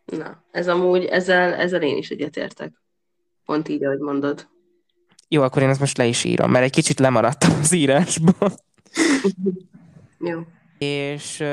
[0.05, 2.73] Na, ez amúgy, ezzel, ezzel én is egyetértek.
[3.45, 4.49] Pont így, ahogy mondod.
[5.29, 8.51] Jó, akkor én ezt most le is írom, mert egy kicsit lemaradtam az írásból.
[10.31, 10.41] Jó.
[10.79, 11.45] És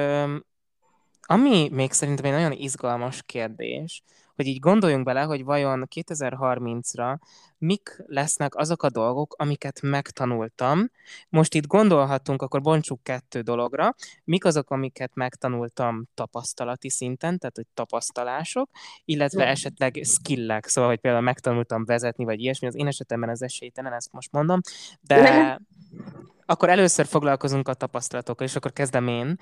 [1.21, 4.03] ami még szerintem egy nagyon izgalmas kérdés,
[4.35, 7.17] hogy így gondoljunk bele, hogy vajon 2030-ra
[7.61, 10.89] mik lesznek azok a dolgok, amiket megtanultam.
[11.29, 13.95] Most itt gondolhatunk, akkor bontsuk kettő dologra.
[14.23, 18.69] Mik azok, amiket megtanultam tapasztalati szinten, tehát hogy tapasztalások,
[19.05, 23.93] illetve esetleg skillek, szóval, hogy például megtanultam vezetni, vagy ilyesmi, az én esetemben az esélytelen,
[23.93, 24.59] ezt most mondom,
[25.01, 25.59] de
[26.45, 29.37] akkor először foglalkozunk a tapasztalatokkal, és akkor kezdem én.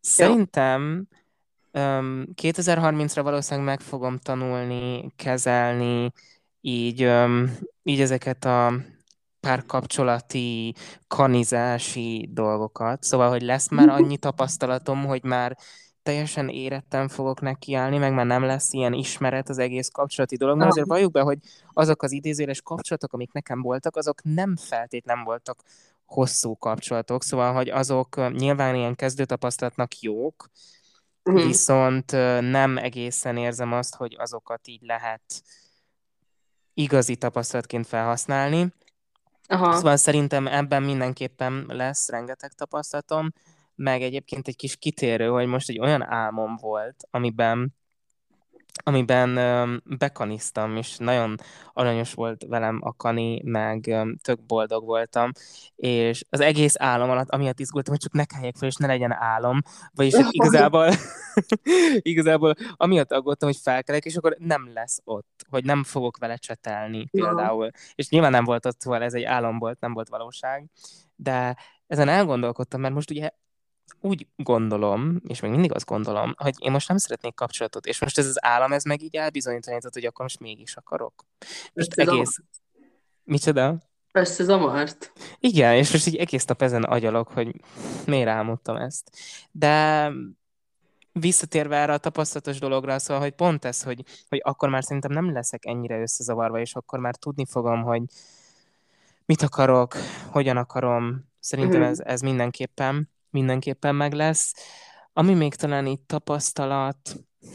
[0.00, 1.08] Szerintem
[1.72, 6.12] 2030-ra valószínűleg meg fogom tanulni, kezelni
[6.68, 7.10] így,
[7.82, 8.72] így ezeket a
[9.40, 10.74] párkapcsolati,
[11.06, 13.02] kanizási dolgokat.
[13.02, 15.56] Szóval, hogy lesz már annyi tapasztalatom, hogy már
[16.02, 20.70] teljesen érettem fogok nekiállni, meg már nem lesz ilyen ismeret az egész kapcsolati dolog, mert
[20.70, 21.38] azért valljuk be, hogy
[21.72, 25.62] azok az idézőles kapcsolatok, amik nekem voltak, azok nem feltétlen voltak
[26.04, 30.48] hosszú kapcsolatok, szóval, hogy azok nyilván ilyen kezdőtapasztalatnak jók,
[31.24, 31.44] uh-huh.
[31.44, 35.22] viszont nem egészen érzem azt, hogy azokat így lehet
[36.78, 38.72] igazi tapasztalatként felhasználni.
[39.46, 39.72] Aha.
[39.72, 43.32] Szóval szerintem ebben mindenképpen lesz rengeteg tapasztalatom,
[43.74, 47.74] meg egyébként egy kis kitérő, hogy most egy olyan álmom volt, amiben
[48.82, 51.34] amiben bekaniztam, és nagyon
[51.72, 55.30] aranyos volt velem a kani, meg tök boldog voltam,
[55.76, 59.12] és az egész álom alatt amiatt izgultam, hogy csak ne kelljek fel, és ne legyen
[59.12, 59.60] álom,
[59.94, 60.90] vagyis igazából,
[62.12, 67.08] igazából amiatt aggódtam, hogy felkelek, és akkor nem lesz ott, hogy nem fogok vele csetelni
[67.10, 67.64] például.
[67.64, 67.70] Ja.
[67.94, 70.68] És nyilván nem volt ott, szóval ez egy álom volt, nem volt valóság,
[71.16, 73.30] de ezen elgondolkodtam, mert most ugye
[74.00, 78.18] úgy gondolom, és még mindig azt gondolom, hogy én most nem szeretnék kapcsolatot, és most
[78.18, 81.24] ez az állam, ez meg így elbizonyítanitott, hogy akkor most mégis akarok.
[81.72, 82.18] Most Összezamart.
[82.18, 82.38] egész...
[83.24, 83.78] Micsoda?
[84.12, 85.12] Összezamart.
[85.38, 87.60] Igen, és most így egész nap ezen agyalok, hogy
[88.06, 89.10] miért álmodtam ezt.
[89.50, 90.10] De
[91.12, 95.32] visszatérve erre a tapasztalatos dologra, szóval, hogy pont ez, hogy, hogy akkor már szerintem nem
[95.32, 98.02] leszek ennyire összezavarva, és akkor már tudni fogom, hogy
[99.24, 99.94] mit akarok,
[100.30, 101.26] hogyan akarom.
[101.40, 101.90] Szerintem uh-huh.
[101.90, 104.54] ez, ez mindenképpen mindenképpen meg lesz.
[105.12, 106.96] Ami még talán itt tapasztalat,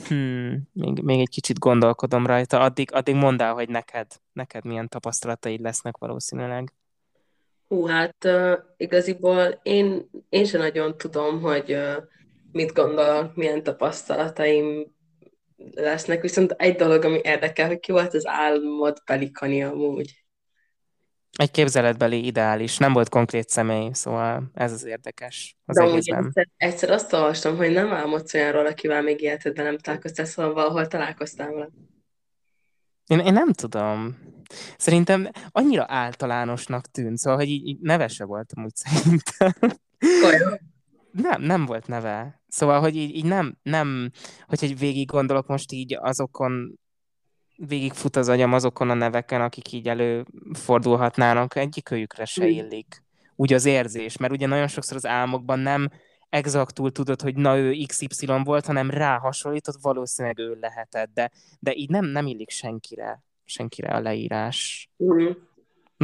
[0.07, 4.88] hmm, még, még egy kicsit gondolkodom rajta, addig, addig mondd el, hogy neked, neked milyen
[4.88, 6.73] tapasztalataid lesznek valószínűleg.
[7.67, 11.95] Hú, hát uh, igaziból én, én sem nagyon tudom, hogy uh,
[12.51, 14.91] mit gondolok, milyen tapasztalataim
[15.71, 20.22] lesznek, viszont egy dolog, ami érdekel, hogy ki volt az álmod pelikani amúgy.
[21.38, 26.26] Egy képzeletbeli ideális, nem volt konkrét személy, szóval ez az érdekes az De egészben.
[26.26, 30.88] Egyszer, egyszer azt olvastam, hogy nem álmodsz olyanról, akivel még életedben nem találkoztál, szóval valahol
[30.88, 31.69] találkoztál vele.
[33.08, 34.17] Én, én nem tudom.
[34.78, 39.52] Szerintem annyira általánosnak tűnt, szóval, hogy így, így nevese voltam úgy szerintem.
[40.24, 40.60] Olyan.
[41.12, 42.41] Nem, nem volt neve.
[42.48, 44.12] Szóval, hogy így, így nem, nem,
[44.48, 46.80] hogy egy végig gondolok most így azokon
[47.56, 53.04] végigfut az agyam azokon a neveken, akik így előfordulhatnának, egyikőjükre se illik.
[53.36, 55.89] Úgy az érzés, mert ugye nagyon sokszor az álmokban nem
[56.30, 61.74] exaktul tudod, hogy na ő XY volt, hanem rá hasonlított, valószínűleg ő lehetett, de, de
[61.76, 64.89] így nem, nem illik senkire, senkire a leírás.
[65.04, 65.30] Mm.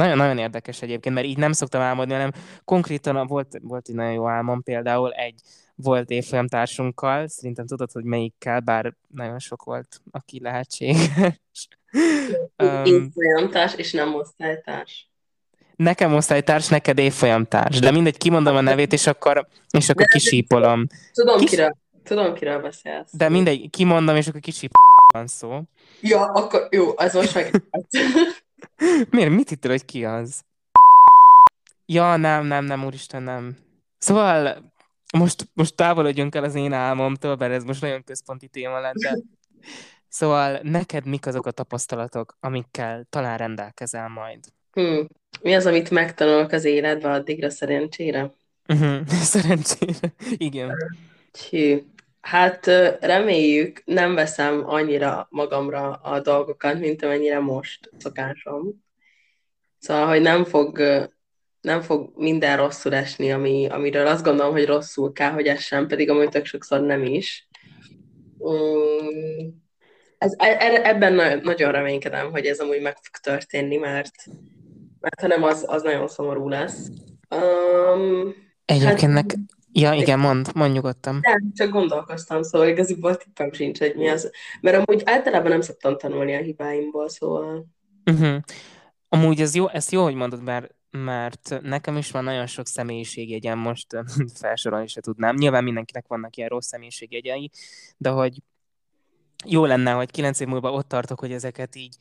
[0.00, 2.32] Nagyon-nagyon érdekes egyébként, mert így nem szoktam álmodni, hanem
[2.64, 5.40] konkrétan volt, volt egy nagyon jó álmom például egy
[5.74, 11.40] volt évfolyamtársunkkal, szerintem tudod, hogy melyikkel, bár nagyon sok volt, aki lehetséges.
[12.84, 15.10] Évfolyamtárs és nem osztálytárs.
[15.76, 20.86] Nekem osztálytárs, neked évfolyamtárs, de mindegy, kimondom a nevét, és akkor, és akkor kisípolom.
[21.12, 21.50] Tudom, Kis...
[21.50, 23.10] kiről, tudom, kiről beszélsz.
[23.12, 24.70] De mindegy, kimondom, és akkor kisíp
[25.12, 25.60] van szó.
[26.00, 27.50] Ja, akkor jó, az most meg...
[29.10, 29.30] Miért?
[29.30, 30.42] Mit hittél, hogy ki az?
[31.86, 33.56] Ja, nem, nem, nem, úristen, nem.
[33.98, 34.72] Szóval
[35.12, 39.18] most, most távolodjunk el az én álmomtól, mert ez most nagyon központi téma lett, de
[40.08, 44.38] szóval neked mik azok a tapasztalatok, amikkel talán rendelkezel majd?
[44.72, 45.06] Hmm.
[45.42, 48.32] Mi az, amit megtanulok az életbe addigra szerencsére?
[48.68, 49.06] Uh-huh.
[49.34, 50.76] Szerencsére, igen.
[51.50, 51.82] Hű.
[52.20, 52.66] Hát
[53.00, 58.84] reméljük, nem veszem annyira magamra a dolgokat, mint amennyire most szokásom.
[59.78, 60.78] Szóval, hogy nem fog
[61.60, 66.10] nem fog minden rosszul esni, ami, amiről azt gondolom, hogy rosszul kell, hogy essen, pedig
[66.10, 67.48] amúgy tök sokszor nem is.
[68.38, 69.62] Um,
[70.18, 74.14] ez, e, ebben nagyon reménykedem, hogy ez amúgy meg fog történni, mert,
[75.00, 76.88] mert ha nem, az, az nagyon szomorú lesz.
[77.30, 79.36] Um, Egyébként hát.
[79.72, 81.18] Ja, igen, mond, mond nyugodtan.
[81.20, 84.30] Nem, csak gondolkoztam, szóval igaziból tippem sincs, hogy mi az.
[84.60, 87.66] Mert amúgy általában nem szoktam tanulni a hibáimból, szóval...
[88.04, 88.36] Uh-huh.
[89.08, 93.58] Amúgy ez jó, ezt jó, hogy mondod, mert mert nekem is van nagyon sok személyiségjegyem,
[93.58, 93.86] most
[94.40, 95.36] felsorolni se tudnám.
[95.36, 97.50] Nyilván mindenkinek vannak ilyen rossz személyiségjegyei,
[97.96, 98.42] de hogy
[99.46, 101.96] jó lenne, hogy kilenc év múlva ott tartok, hogy ezeket így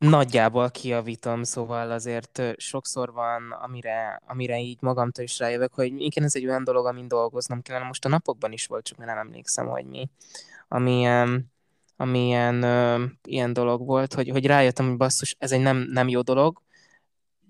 [0.00, 6.34] nagyjából kiavítom, szóval azért sokszor van, amire, amire így magamtól is rájövök, hogy igen, ez
[6.34, 7.86] egy olyan dolog, amin dolgoznom kellene.
[7.86, 10.08] Most a napokban is volt, csak nem emlékszem, hogy mi.
[10.68, 11.06] Ami,
[11.96, 12.64] ami ilyen,
[13.24, 16.62] ilyen dolog volt, hogy, hogy rájöttem, hogy basszus, ez egy nem, nem jó dolog,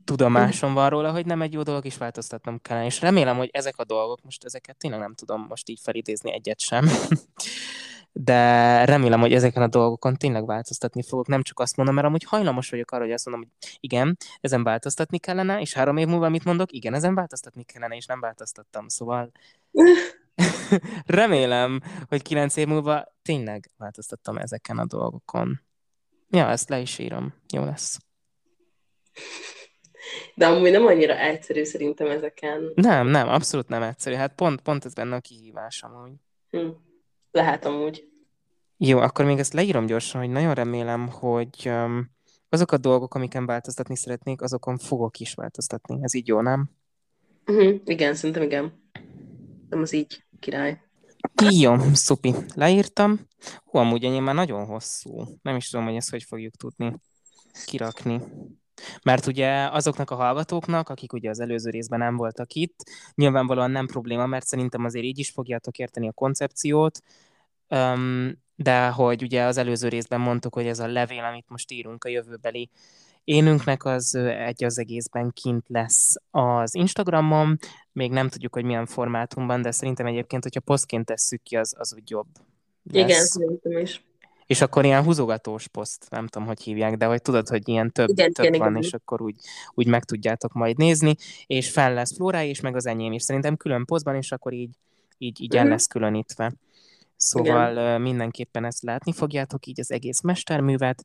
[0.04, 2.86] tudomásom van róla, hogy nem egy jó dolog, is változtatnom kellene.
[2.86, 6.60] És remélem, hogy ezek a dolgok, most ezeket tényleg nem tudom most így felidézni egyet
[6.60, 6.88] sem,
[8.12, 11.26] de remélem, hogy ezeken a dolgokon tényleg változtatni fogok.
[11.26, 14.62] Nem csak azt mondom, mert amúgy hajlamos vagyok arra, hogy azt mondom, hogy igen, ezen
[14.62, 16.72] változtatni kellene, és három év múlva mit mondok?
[16.72, 18.88] Igen, ezen változtatni kellene, és nem változtattam.
[18.88, 19.30] Szóval
[21.06, 25.60] remélem, hogy kilenc év múlva tényleg változtattam ezeken a dolgokon.
[26.30, 27.34] Ja, ezt le is írom.
[27.52, 27.98] Jó lesz.
[30.34, 32.72] De amúgy nem annyira egyszerű szerintem ezeken.
[32.74, 34.14] Nem, nem, abszolút nem egyszerű.
[34.16, 36.12] Hát pont, pont ez benne a kihívás amúgy.
[36.50, 36.68] Hm.
[37.30, 38.08] Lehet amúgy.
[38.76, 42.10] Jó, akkor még ezt leírom gyorsan, hogy nagyon remélem, hogy um,
[42.48, 45.98] azok a dolgok, amiken változtatni szeretnék, azokon fogok is változtatni.
[46.02, 46.70] Ez így jó, nem?
[47.46, 47.80] Uh-huh.
[47.84, 48.82] Igen, szerintem igen.
[49.68, 50.80] Nem az így király.
[51.50, 52.34] Jó, szupi.
[52.54, 53.20] Leírtam.
[53.64, 55.24] Hú, amúgy ennyi már nagyon hosszú.
[55.42, 56.94] Nem is tudom, hogy ezt hogy fogjuk tudni
[57.64, 58.20] kirakni.
[59.02, 62.76] Mert ugye azoknak a hallgatóknak, akik ugye az előző részben nem voltak itt,
[63.14, 67.00] nyilvánvalóan nem probléma, mert szerintem azért így is fogjátok érteni a koncepciót,
[68.54, 72.08] de hogy ugye az előző részben mondtuk, hogy ez a levél, amit most írunk a
[72.08, 72.70] jövőbeli
[73.24, 77.58] énünknek, az egy az egészben kint lesz az Instagramon,
[77.92, 81.94] még nem tudjuk, hogy milyen formátumban, de szerintem egyébként, hogyha posztként tesszük ki, az, az
[81.94, 82.26] úgy jobb
[82.82, 83.04] lesz.
[83.04, 84.04] Igen, szerintem is.
[84.50, 88.08] És akkor ilyen húzogatós poszt, nem tudom, hogy hívják, de hogy tudod, hogy ilyen több,
[88.08, 88.82] igen, több igen, van, igen.
[88.82, 89.34] és akkor úgy,
[89.74, 91.14] úgy meg tudjátok majd nézni,
[91.46, 93.22] és fel lesz Flórá is, meg az enyém is.
[93.22, 94.70] Szerintem külön posztban, és akkor így,
[95.18, 95.70] így, így el mhm.
[95.70, 96.52] lesz különítve.
[97.16, 98.00] Szóval igen.
[98.00, 101.04] mindenképpen ezt látni fogjátok, így az egész mesterművet.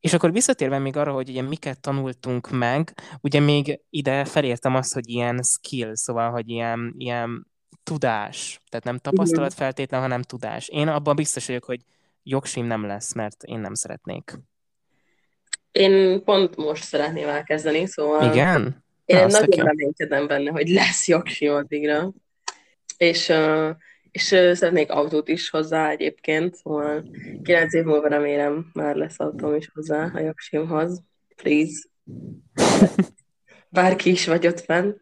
[0.00, 4.94] És akkor visszatérve még arra, hogy ugye miket tanultunk meg, ugye még ide felértem azt,
[4.94, 7.46] hogy ilyen skill, szóval, hogy ilyen, ilyen
[7.82, 10.68] tudás, tehát nem tapasztalat feltétlen, hanem tudás.
[10.68, 11.80] Én abban biztos vagyok, hogy
[12.28, 14.38] jogsim nem lesz, mert én nem szeretnék.
[15.72, 18.32] Én pont most szeretném elkezdeni, szóval...
[18.32, 18.84] Igen?
[19.04, 22.12] Én Na, nagyon reménykedem benne, hogy lesz jogsim addigra.
[22.96, 23.32] És,
[24.10, 27.10] és szeretnék autót is hozzá egyébként, szóval
[27.42, 31.02] 9 év múlva remélem már lesz autóm is hozzá a jogsimhoz.
[31.36, 31.88] Please.
[33.70, 34.92] Bárki is vagy ott fenn.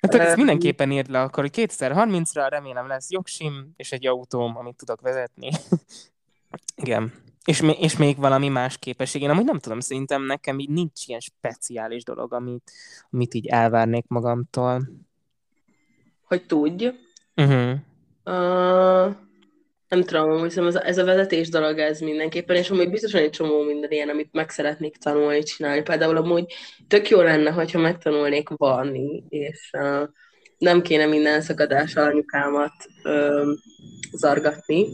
[0.00, 4.76] Hát ezt mindenképpen írd le akkor, hogy 2030-ra remélem lesz jogsim és egy autóm, amit
[4.76, 5.50] tudok vezetni.
[6.82, 7.12] Igen.
[7.44, 9.22] És, még, és még valami más képesség.
[9.22, 12.72] Én amúgy nem tudom, szerintem nekem így nincs ilyen speciális dolog, amit,
[13.10, 14.88] amit így elvárnék magamtól.
[16.24, 16.88] Hogy tudj.
[17.36, 17.78] Uh-huh.
[18.24, 19.14] Uh,
[19.90, 23.30] nem tudom, hiszem ez a, ez a vezetés dolog ez mindenképpen, és amúgy biztosan egy
[23.30, 25.82] csomó minden ilyen, amit meg szeretnék tanulni, csinálni.
[25.82, 26.54] Például amúgy
[26.88, 30.08] tök jó lenne, hogyha megtanulnék vanni, és uh,
[30.58, 32.72] nem kéne minden szakadással anyukámat
[33.04, 33.48] uh,
[34.12, 34.86] zargatni.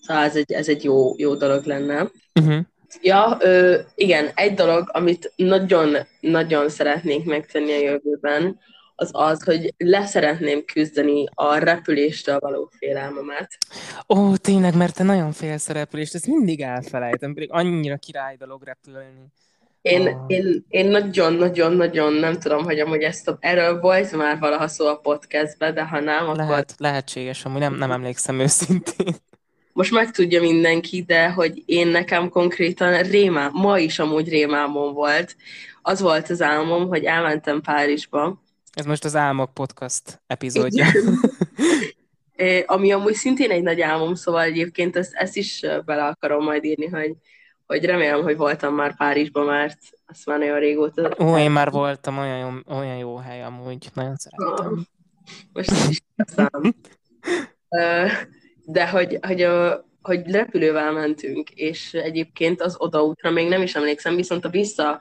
[0.00, 2.10] Szóval ez egy, ez egy jó, jó dolog lenne.
[2.40, 2.64] Uh-huh.
[3.02, 8.58] Ja, ö, igen, egy dolog, amit nagyon-nagyon szeretnék megtenni a jövőben,
[8.96, 13.58] az az, hogy leszeretném küzdeni a repüléstől való félelmemet.
[14.08, 18.62] Ó, tényleg, mert te nagyon félsz a repülést, ezt mindig elfelejtem, pedig annyira király dolog
[18.62, 19.32] repülni.
[19.82, 20.24] Én, oh.
[20.26, 24.96] én, én nagyon-nagyon-nagyon nem tudom, hogy amúgy ezt a, erről volt már valaha szó a
[24.96, 26.36] podcastben, de ha nem, akkor...
[26.36, 29.14] Lehet, lehetséges, amúgy nem, nem emlékszem őszintén.
[29.72, 35.36] Most megtudja mindenki, de hogy én nekem konkrétan rémám, ma is amúgy rémámon volt.
[35.82, 38.42] Az volt az álmom, hogy elmentem Párizsba,
[38.74, 40.86] ez most az Álmok Podcast epizódja.
[42.66, 46.86] Ami amúgy szintén egy nagy álmom, szóval egyébként ezt, ezt is bele akarom majd írni,
[46.86, 47.14] hogy,
[47.66, 51.16] hogy remélem, hogy voltam már Párizsban, mert azt már nagyon régóta.
[51.18, 54.72] Ó, én már voltam, olyan jó, olyan jó hely amúgy, nagyon szerettem.
[54.72, 54.78] Oh,
[55.52, 56.74] most is szám.
[58.66, 64.16] De hogy, hogy, a, hogy repülővel mentünk, és egyébként az odaútra még nem is emlékszem,
[64.16, 65.00] viszont a vissza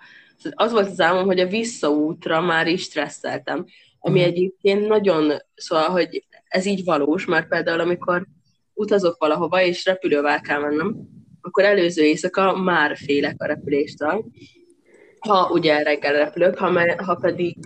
[0.51, 3.65] az volt az álmom, hogy a visszaútra már is stresszeltem,
[3.99, 4.23] ami mm.
[4.23, 8.27] egyébként nagyon, szóval, hogy ez így valós, mert például amikor
[8.73, 10.95] utazok valahova, és repülővel kell mennem,
[11.41, 14.25] akkor előző éjszaka már félek a repüléstől,
[15.19, 17.57] ha ugye reggel repülök, ha, ha pedig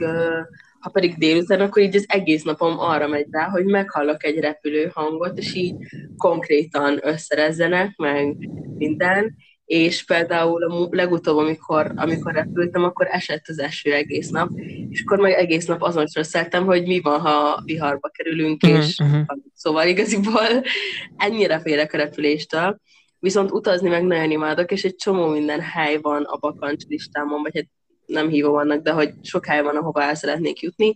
[0.80, 4.92] ha pedig délután, akkor így az egész napom arra megy rá, hogy meghallok egy repülő
[4.94, 5.76] hangot, és így
[6.18, 8.38] konkrétan összerezzenek, meg
[8.78, 9.36] minden,
[9.68, 14.50] és például a legutóbb, amikor, amikor repültem, akkor esett az eső egész nap,
[14.90, 18.98] és akkor meg egész nap azon stresszeltem, hogy mi van, ha viharba kerülünk, uh-huh, és
[19.00, 19.26] uh-huh.
[19.54, 20.48] szóval igaziból
[21.18, 22.80] ennyire félek a repüléstől,
[23.20, 27.56] viszont utazni meg nagyon imádok, és egy csomó minden hely van a bakancs listámon, vagy
[27.56, 27.68] hát
[28.06, 30.94] nem hívom annak, de hogy sok hely van, ahova el szeretnék jutni,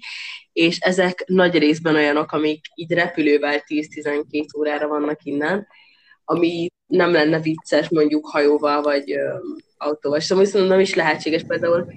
[0.54, 5.68] és ezek nagy részben olyanok, amik így repülővel 10-12 órára vannak innen,
[6.32, 9.16] ami nem lenne vicces mondjuk hajóval vagy
[9.78, 10.20] autóval.
[10.20, 11.88] Szóval nem is lehetséges például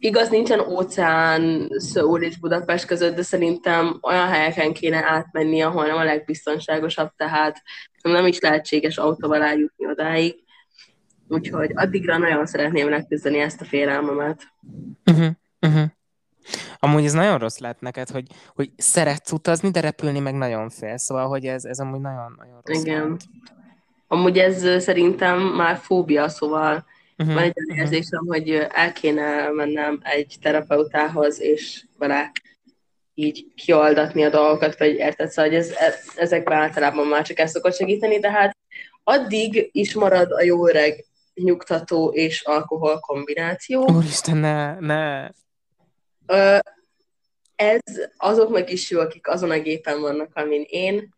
[0.00, 5.96] Igaz, nincsen óceán Szöul és Budapest között, de szerintem olyan helyeken kéne átmenni, ahol nem
[5.96, 7.62] a legbiztonságosabb, tehát
[8.02, 10.34] nem is lehetséges autóval eljutni odáig.
[11.28, 14.42] Úgyhogy addigra nagyon szeretném leküzdeni ezt a félelmemet.
[15.10, 15.84] Uh-huh, uh-huh.
[16.78, 20.96] Amúgy ez nagyon rossz lett neked, hogy, hogy szeretsz utazni, de repülni meg nagyon fél.
[20.96, 23.08] Szóval, hogy ez, ez amúgy nagyon, nagyon rossz Igen.
[23.10, 23.20] Lett.
[24.06, 26.86] Amúgy ez szerintem már fóbia, szóval
[27.18, 27.78] uh-huh, van egy olyan uh-huh.
[27.78, 32.32] érzésem, hogy el kéne mennem egy terapeutához, és vele
[33.14, 35.74] így kioldatni a dolgokat, vagy érted, szóval hogy ez,
[36.16, 38.56] ezekben általában már csak ezt szokott segíteni, de hát
[39.04, 41.04] addig is marad a jó öreg
[41.34, 43.88] nyugtató és alkohol kombináció.
[43.90, 45.28] Úristen, ne, ne.
[47.56, 47.80] Ez
[48.16, 51.16] azoknak is jó, akik azon a gépen vannak, amin én,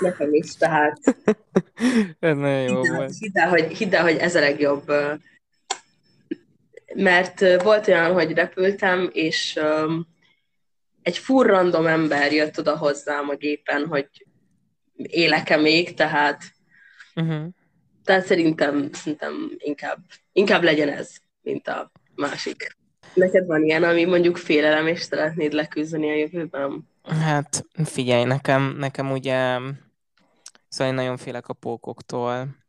[0.00, 1.00] Nekem is, tehát...
[2.18, 3.12] Ez nagyon jó hidd volt.
[3.18, 4.92] Hidd el, hogy, hidd el, hogy ez a legjobb.
[6.94, 9.60] Mert volt olyan, hogy repültem, és
[11.02, 14.08] egy full random ember jött oda hozzám a gépen, hogy
[14.96, 16.42] élek-e még, tehát
[17.14, 17.44] uh-huh.
[18.04, 19.98] tehát szerintem, szerintem inkább,
[20.32, 22.76] inkább legyen ez, mint a másik.
[23.14, 26.88] Neked van ilyen, ami mondjuk félelem, és szeretnéd leküzdeni a jövőben?
[27.02, 29.58] Hát figyelj, nekem, nekem ugye,
[30.68, 32.60] szóval én nagyon félek a pókoktól,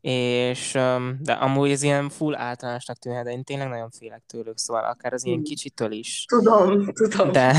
[0.00, 0.72] és
[1.18, 5.12] de amúgy ez ilyen full általánosnak tűnhet, de én tényleg nagyon félek tőlük, szóval akár
[5.12, 5.46] az ilyen hmm.
[5.46, 6.24] kicsitől is.
[6.28, 7.32] Tudom, tudom.
[7.32, 7.56] De,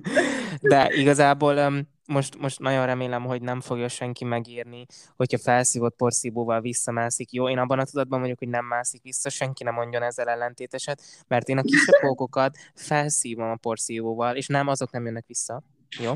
[0.70, 4.86] de igazából most, most nagyon remélem, hogy nem fogja senki megírni,
[5.16, 7.32] hogyha felszívott porszívóval visszamászik.
[7.32, 11.02] Jó, én abban a tudatban vagyok, hogy nem mászik vissza, senki nem mondjon ezzel ellentéteset,
[11.26, 15.62] mert én a kisebb pókokat felszívom a porszívóval, és nem, azok nem jönnek vissza.
[16.00, 16.12] Jó.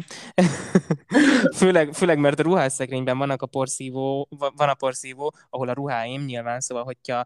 [1.61, 6.61] főleg, főleg, mert a ruhásszekrényben vannak a porszívó, van a porszívó, ahol a ruháim nyilván,
[6.61, 7.25] szóval, hogyha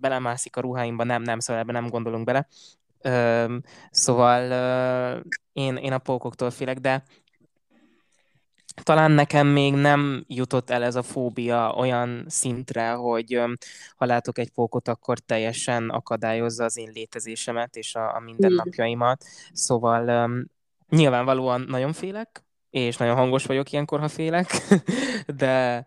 [0.00, 2.48] belemászik a ruháimba, nem, nem, szóval ebben nem gondolunk bele.
[3.00, 3.56] Ö,
[3.90, 5.18] szóval ö,
[5.52, 7.04] én, én a pókoktól félek, de
[8.82, 13.40] talán nekem még nem jutott el ez a fóbia olyan szintre, hogy
[13.96, 19.24] ha látok egy pókot, akkor teljesen akadályozza az én létezésemet és a, a mindennapjaimat.
[19.52, 20.44] Szóval um,
[20.88, 24.46] nyilvánvalóan nagyon félek, és nagyon hangos vagyok ilyenkor, ha félek,
[25.42, 25.84] de,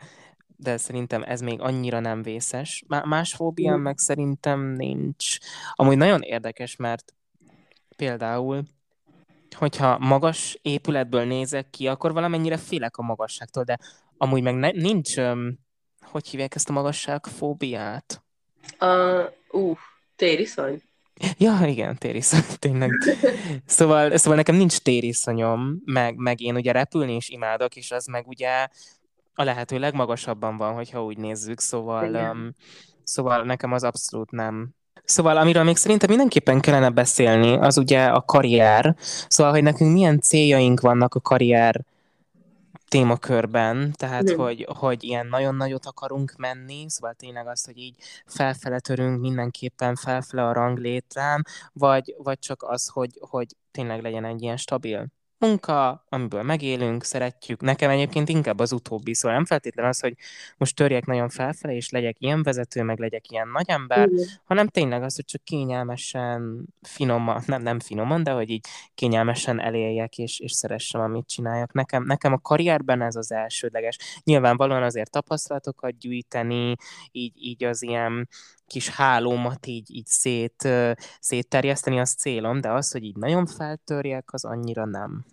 [0.55, 2.83] de szerintem ez még annyira nem vészes.
[2.87, 5.37] Más fóbiám meg szerintem nincs.
[5.73, 7.13] Amúgy nagyon érdekes, mert
[7.95, 8.63] például
[9.55, 13.77] hogyha magas épületből nézek ki, akkor valamennyire félek a magasságtól, de
[14.17, 15.59] amúgy meg ne, nincs, um,
[16.01, 18.23] hogy hívják ezt a magasságfóbiát?
[18.79, 19.77] Uh, uh,
[20.15, 20.81] tériszony?
[21.37, 22.91] Ja, igen, tériszony, tényleg.
[23.65, 28.27] Szóval, szóval nekem nincs tériszonyom, meg, meg én ugye repülni is imádok, és az meg
[28.27, 28.67] ugye
[29.33, 32.55] a lehető legmagasabban van, hogyha úgy nézzük, szóval, um,
[33.03, 38.21] szóval nekem az abszolút nem, Szóval amiről még szerintem mindenképpen kellene beszélni, az ugye a
[38.21, 38.95] karrier.
[39.27, 41.81] Szóval, hogy nekünk milyen céljaink vannak a karrier
[42.87, 44.35] témakörben, tehát mm.
[44.35, 49.95] hogy, hogy ilyen nagyon nagyot akarunk menni, szóval tényleg azt, hogy így felfele törünk mindenképpen
[49.95, 55.07] felfele a ranglétrán, vagy, vagy csak az, hogy, hogy tényleg legyen egy ilyen stabil
[55.41, 57.61] munka, amiből megélünk, szeretjük.
[57.61, 60.13] Nekem egyébként inkább az utóbbi, szóval nem feltétlenül az, hogy
[60.57, 64.25] most törjek nagyon felfelé, és legyek ilyen vezető, meg legyek ilyen nagy ember, Igen.
[64.43, 70.17] hanem tényleg az, hogy csak kényelmesen, finoman, nem, nem finoman, de hogy így kényelmesen eléljek,
[70.17, 71.73] és, és szeressem, amit csináljak.
[71.73, 73.97] Nekem, nekem a karrierben ez az elsődleges.
[74.23, 76.75] Nyilvánvalóan azért tapasztalatokat gyűjteni,
[77.11, 78.27] így, így az ilyen
[78.71, 80.67] kis hálómat így, így szét,
[81.19, 85.25] szétterjeszteni, az célom, de az, hogy így nagyon feltörjek, az annyira nem.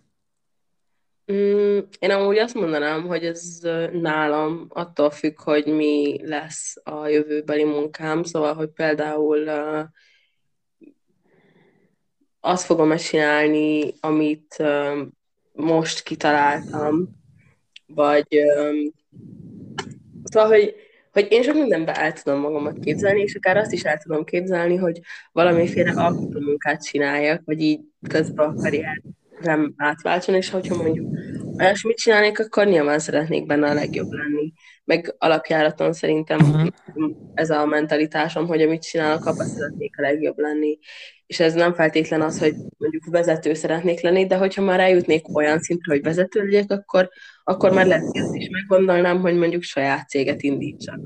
[1.31, 3.59] Mm, én amúgy azt mondanám, hogy ez
[3.91, 9.83] nálam attól függ, hogy mi lesz a jövőbeli munkám, szóval, hogy például uh,
[12.39, 14.97] azt fogom csinálni, amit uh,
[15.51, 17.09] most kitaláltam,
[17.85, 18.93] vagy um,
[20.23, 23.97] szóval, hogy hogy én sok mindenben el tudom magamat képzelni, és akár azt is el
[23.97, 24.99] tudom képzelni, hogy
[25.31, 27.79] valamiféle alkotó munkát csináljak, vagy így
[28.09, 31.07] közben a karrierem átváltson, és hogyha mondjuk
[31.57, 34.38] olyasmit csinálnék, akkor nyilván szeretnék benne a legjobb lenni.
[34.89, 36.67] Meg alapjáraton szerintem uh-huh.
[37.33, 40.79] ez a mentalitásom, hogy amit csinálok, abban szeretnék a legjobb lenni.
[41.25, 45.59] És ez nem feltétlen az, hogy mondjuk vezető szeretnék lenni, de hogyha már eljutnék olyan
[45.59, 47.09] szintre, hogy vezető legyek, akkor,
[47.43, 50.99] akkor már lehet, hogy ezt is meggondolnám, hogy mondjuk saját céget indítsak.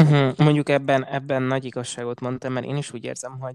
[0.00, 0.36] Uh-huh.
[0.36, 3.54] Mondjuk ebben, ebben nagy igazságot mondtam, mert én is úgy érzem, hogy,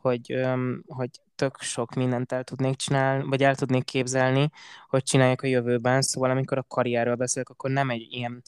[0.00, 0.40] hogy,
[0.86, 4.50] hogy tök sok mindent el tudnék csinálni, vagy el tudnék képzelni,
[4.88, 6.02] hogy csináljak a jövőben.
[6.02, 8.42] Szóval amikor a karrierről beszélek, akkor nem egy ilyen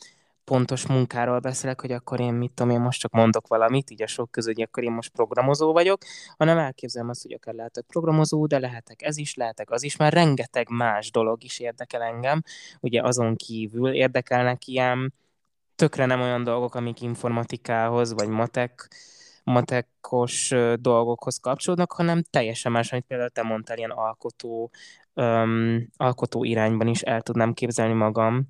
[0.44, 4.06] pontos munkáról beszélek, hogy akkor én mit tudom, én most csak mondok valamit, így a
[4.06, 6.02] sok közül, hogy akkor én most programozó vagyok,
[6.36, 10.12] hanem elképzelem azt, hogy akár lehetek programozó, de lehetek ez is, lehetek az is, már
[10.12, 12.42] rengeteg más dolog is érdekel engem,
[12.80, 15.14] ugye azon kívül érdekelnek ilyen
[15.74, 18.88] tökre nem olyan dolgok, amik informatikához, vagy matek,
[19.44, 24.70] matekos dolgokhoz kapcsolódnak, hanem teljesen más, amit például te mondtál, ilyen alkotó,
[25.14, 28.42] um, alkotó irányban is el tudnám képzelni magam,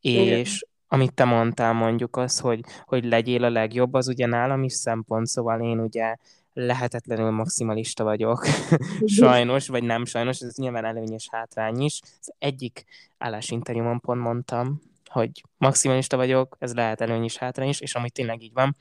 [0.00, 0.38] Igen.
[0.38, 4.72] és amit te mondtál mondjuk az, hogy, hogy legyél a legjobb, az ugye nálam is
[4.72, 6.16] szempont, szóval én ugye
[6.52, 8.46] lehetetlenül maximalista vagyok,
[9.20, 12.00] sajnos, vagy nem sajnos, ez nyilván előnyös hátrány is.
[12.20, 12.84] Az egyik
[13.18, 18.42] állásinterjúmon pont mondtam, hogy maximalista vagyok, ez lehet előny is, hátrány is, és amit tényleg
[18.42, 18.76] így van.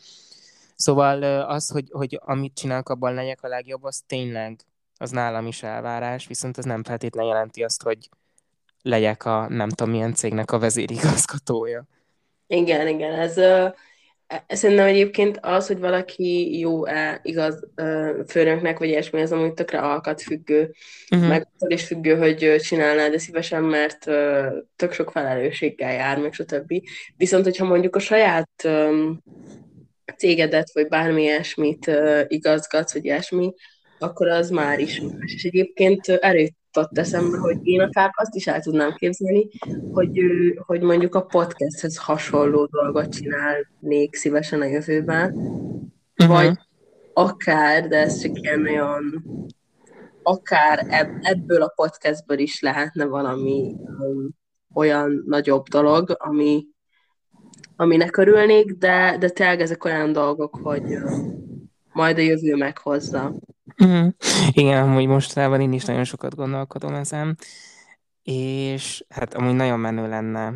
[0.78, 4.59] Szóval az, hogy, hogy amit csinálok, abban legyek a legjobb, az tényleg,
[4.97, 8.09] az nálam is elvárás, viszont ez nem feltétlenül jelenti azt, hogy
[8.82, 11.84] legyek a nem tudom milyen cégnek a vezérigazgatója.
[12.47, 13.73] Igen, igen, ez uh,
[14.47, 20.21] szerintem egyébként az, hogy valaki jó-e igaz uh, főnöknek, vagy ilyesmi, ez amúgy tökre alkat
[20.21, 20.73] függő,
[21.11, 21.28] uh-huh.
[21.28, 26.73] meg is függő, hogy csinálná, de szívesen, mert uh, tök sok felelősséggel jár, meg stb.
[27.15, 29.23] Viszont, hogyha mondjuk a saját um,
[30.18, 31.91] cégedet, vagy bármi ilyesmit
[32.28, 33.53] igazgatsz, vagy ilyesmi,
[33.99, 35.34] akkor az már is más.
[35.34, 39.47] És egyébként erőt jutott eszembe, hogy én akár azt is el tudnám képzelni,
[39.91, 40.20] hogy,
[40.55, 45.34] hogy mondjuk a podcasthez hasonló dolgot csinálnék szívesen a jövőben,
[46.18, 46.36] uh-huh.
[46.36, 46.58] vagy
[47.14, 49.26] akár, de ez csak ilyen olyan
[50.24, 54.30] akár ebb, ebből a podcastből is lehetne valami um,
[54.74, 56.66] olyan nagyobb dolog, ami,
[57.78, 60.97] aminek örülnék, de, de tényleg ezek olyan dolgok, hogy
[61.93, 63.34] majd a jövő meghozza.
[63.86, 64.07] Mm.
[64.51, 67.38] Igen, amúgy mostanában én is nagyon sokat gondolkodom ezen,
[68.23, 70.53] és hát amúgy nagyon menő lenne.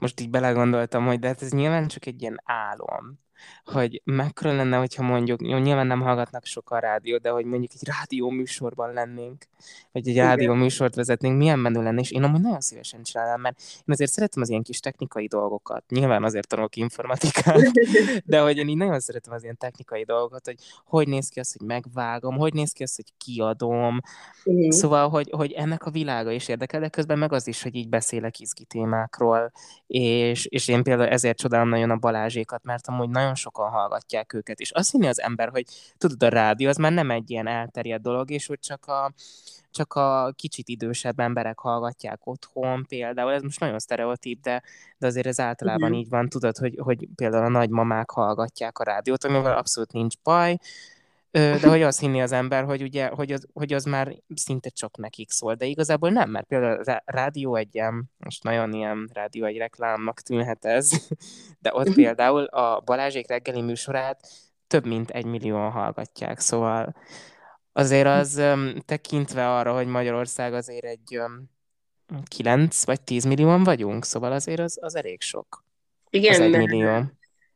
[0.00, 3.20] Most így belegondoltam, hogy de hát ez nyilván csak egy ilyen álom
[3.64, 7.88] hogy mekkora lenne, hogyha mondjuk, jó, nyilván nem hallgatnak sokan rádió, de hogy mondjuk egy
[7.98, 9.44] rádió műsorban lennénk,
[9.92, 13.60] vagy egy rádió műsort vezetnénk, milyen menő lenne, és én amúgy nagyon szívesen csinálnám, mert
[13.60, 15.84] én azért szeretem az ilyen kis technikai dolgokat.
[15.88, 17.60] Nyilván azért tanulok informatikát,
[18.24, 21.56] de hogy én így nagyon szeretem az ilyen technikai dolgokat, hogy hogy néz ki az,
[21.58, 24.00] hogy megvágom, hogy néz ki az, hogy kiadom.
[24.44, 24.70] Uh-huh.
[24.70, 27.88] Szóval, hogy, hogy ennek a világa is érdekel, de közben meg az is, hogy így
[27.88, 29.52] beszélek izgi témákról,
[29.86, 34.32] és, és én például ezért csodálom nagyon a Balázsékat, mert amúgy nagyon nagyon sokan hallgatják
[34.32, 35.64] őket, és azt hinni az ember, hogy
[35.98, 39.12] tudod, a rádió az már nem egy ilyen elterjedt dolog, és hogy csak a,
[39.70, 44.62] csak a kicsit idősebb emberek hallgatják otthon például, ez most nagyon sztereotíp, de,
[44.98, 45.98] de azért ez általában uh-huh.
[45.98, 50.58] így van, tudod, hogy, hogy például a nagymamák hallgatják a rádiót, amivel abszolút nincs baj,
[51.32, 54.96] de hogy azt hinni az ember, hogy, ugye, hogy, az, hogy az már szinte csak
[54.96, 59.44] nekik szól, de igazából nem, mert például a rádió egy ilyen, most nagyon ilyen rádió
[59.44, 60.90] egy reklámnak tűnhet ez,
[61.62, 64.28] de ott például a Balázsék reggeli műsorát
[64.66, 66.96] több mint egy millióan hallgatják, szóval
[67.72, 68.42] azért az
[68.84, 71.20] tekintve arra, hogy Magyarország azért egy
[72.28, 75.64] 9 vagy 10 millióan vagyunk, szóval azért az, az elég sok.
[76.10, 77.04] Igen, az egy millió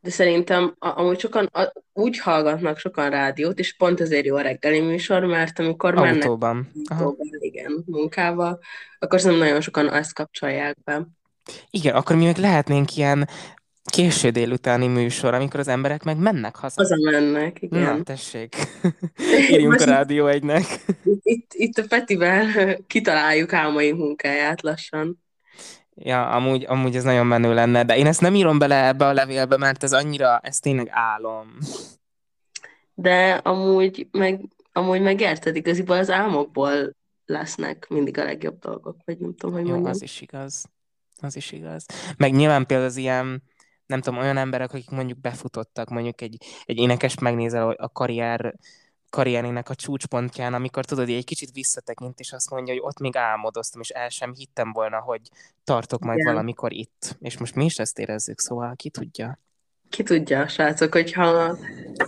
[0.06, 4.80] de szerintem amúgy sokan a, úgy hallgatnak sokan rádiót, és pont ezért jó a reggeli
[4.80, 6.70] műsor, mert amikor Autóban.
[6.74, 8.58] mennek autóban, igen, munkával,
[8.98, 11.06] akkor szerintem nagyon sokan azt kapcsolják be.
[11.70, 13.28] Igen, akkor mi meg lehetnénk ilyen
[13.84, 16.82] késő délutáni műsor, amikor az emberek meg mennek haza.
[16.82, 17.96] Haza mennek, igen.
[17.96, 18.56] Na, tessék.
[19.50, 20.64] Írjunk a Rádió egynek.
[21.22, 25.24] Itt, itt a Petivel kitaláljuk álmaink munkáját lassan.
[25.98, 29.12] Ja, amúgy, amúgy ez nagyon menő lenne, de én ezt nem írom bele ebbe a
[29.12, 31.58] levélbe, mert ez annyira, ez tényleg álom.
[32.94, 34.40] De amúgy meg,
[34.72, 39.66] amúgy meg érted, igaziból az álmokból lesznek mindig a legjobb dolgok, vagy nem tudom, hogy
[39.66, 39.92] Jó, mondjam.
[39.92, 40.64] az is igaz.
[41.20, 41.86] Az is igaz.
[42.16, 43.42] Meg nyilván például az ilyen,
[43.86, 48.54] nem tudom, olyan emberek, akik mondjuk befutottak, mondjuk egy, egy énekes megnézel a karrier
[49.16, 53.80] karrierének a csúcspontján, amikor tudod, egy kicsit visszatekint, és azt mondja, hogy ott még álmodoztam,
[53.80, 55.20] és el sem hittem volna, hogy
[55.64, 56.32] tartok majd Igen.
[56.32, 57.16] valamikor itt.
[57.20, 59.38] És most mi is ezt érezzük, szóval ki tudja?
[59.90, 61.56] Ki tudja, srácok, hogyha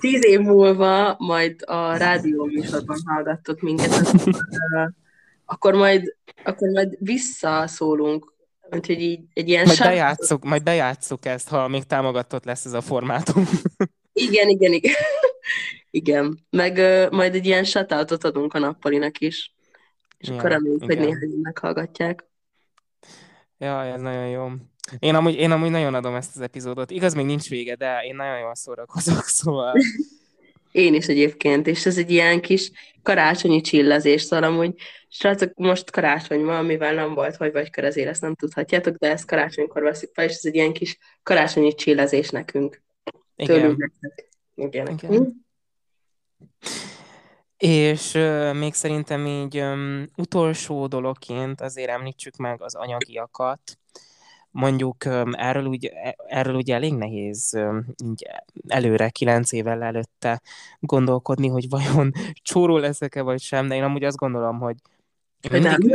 [0.00, 4.92] tíz év múlva majd a rádió műsorban hallgattok minket, akkor,
[5.44, 8.36] akkor majd, akkor majd visszaszólunk
[8.70, 12.80] Úgyhogy így egy ilyen majd, bejátszuk, majd bejátszuk ezt, ha még támogatott lesz ez a
[12.80, 13.48] formátum.
[14.12, 14.94] Igen, igen, igen.
[15.90, 19.54] Igen, meg uh, majd egy ilyen shoutoutot adunk a nappalinak is,
[20.18, 22.26] és ja, akkor reméljük, hogy néhány meghallgatják.
[23.58, 24.50] Ja, ez nagyon jó.
[24.98, 26.90] Én amúgy, én amúgy nagyon adom ezt az epizódot.
[26.90, 29.74] Igaz, még nincs vége, de én nagyon jól szórakozok, szóval...
[30.70, 32.70] én is egyébként, és ez egy ilyen kis
[33.02, 34.74] karácsonyi csillezés, szóval amúgy,
[35.08, 39.26] srácok, most karácsony van, mivel nem volt vagy vagy körezél, ezt nem tudhatjátok, de ezt
[39.26, 42.82] karácsonykor veszik fel, és ez egy ilyen kis karácsonyi csillezés nekünk.
[43.36, 43.56] Igen.
[43.56, 44.27] Tőlünk nektek.
[44.58, 44.86] Igen.
[44.86, 45.10] Igen.
[45.10, 45.22] Hm?
[47.56, 53.78] És uh, még szerintem így um, utolsó dologként azért említsük meg az anyagiakat.
[54.50, 58.26] Mondjuk um, erről, úgy, e, erről ugye elég nehéz um, így
[58.68, 60.40] előre, kilenc évvel előtte
[60.80, 64.76] gondolkodni, hogy vajon csóró leszek-e vagy sem, de én amúgy azt gondolom, hogy
[65.50, 65.94] mindig,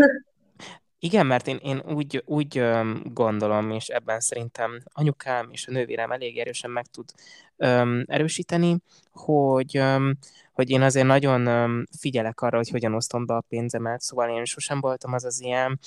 [1.04, 2.64] igen, mert én, én úgy, úgy
[3.04, 7.10] gondolom, és ebben szerintem anyukám és a nővérem elég erősen meg tud
[7.58, 8.78] um, erősíteni,
[9.12, 10.14] hogy, um,
[10.54, 14.45] hogy én azért nagyon um, figyelek arra, hogy hogyan osztom be a pénzemet, szóval én
[14.45, 15.80] sosem voltam az az ilyen,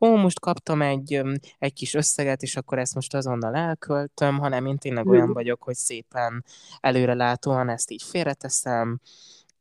[0.00, 4.66] ó, most kaptam egy, um, egy kis összeget, és akkor ezt most azonnal elköltöm, hanem
[4.66, 6.44] én tényleg olyan vagyok, hogy szépen
[6.80, 9.00] előrelátóan ezt így félreteszem,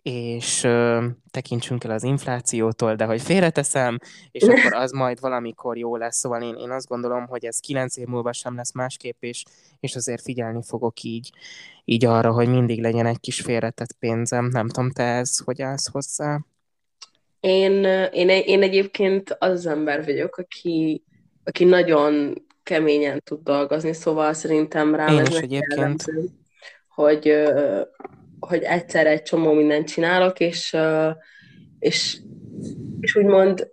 [0.05, 3.97] és ö, tekintsünk el az inflációtól, de hogy félreteszem,
[4.31, 6.17] és akkor az majd valamikor jó lesz.
[6.17, 9.43] Szóval én, én azt gondolom, hogy ez kilenc év múlva sem lesz másképp, és,
[9.79, 11.31] és azért figyelni fogok így,
[11.85, 14.45] így arra, hogy mindig legyen egy kis félretett pénzem.
[14.45, 16.39] Nem tudom, te ez hogy állsz hozzá?
[17.39, 21.03] Én, én, én egyébként az, az ember vagyok, aki,
[21.43, 22.33] aki nagyon
[22.63, 25.73] keményen tud dolgozni, szóval szerintem rám Én ez is egyébként.
[25.73, 26.29] jellemző,
[26.87, 27.33] hogy,
[28.39, 30.77] hogy egyszer egy csomó mindent csinálok, és,
[31.79, 32.17] és,
[32.99, 33.69] és úgymond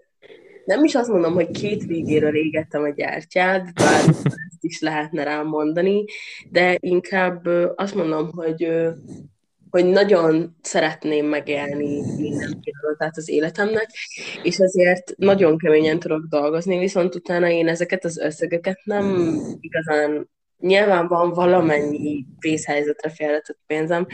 [0.64, 5.46] nem is azt mondom, hogy két végéről égettem a gyártyát, bár ezt is lehetne rám
[5.46, 6.04] mondani,
[6.50, 8.68] de inkább azt mondom, hogy
[9.70, 13.90] hogy nagyon szeretném megélni minden pillanatát az életemnek,
[14.42, 20.30] és ezért nagyon keményen tudok dolgozni, viszont utána én ezeket az összegeket nem igazán
[20.62, 24.06] nyilván van valamennyi vészhelyzetre félretett pénzem,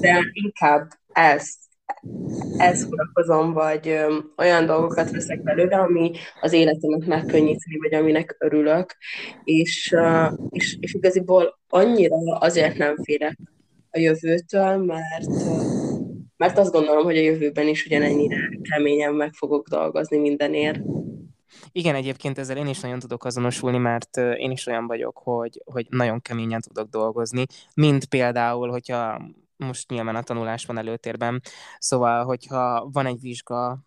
[0.00, 1.66] de inkább ezt
[2.56, 8.96] ezt foglalkozom, vagy ö, olyan dolgokat veszek belőle, ami az életemet megkönnyíteni, vagy aminek örülök,
[9.44, 13.38] és, ö, és, és igaziból annyira azért nem félek
[13.90, 15.26] a jövőtől, mert,
[16.36, 20.80] mert azt gondolom, hogy a jövőben is ugyanennyire keményen meg fogok dolgozni mindenért.
[21.72, 25.86] Igen, egyébként ezzel én is nagyon tudok azonosulni, mert én is olyan vagyok, hogy, hogy
[25.90, 29.20] nagyon keményen tudok dolgozni, mint például, hogyha
[29.56, 31.42] most nyilván a tanulás van előtérben,
[31.78, 33.78] szóval, hogyha van egy vizsga,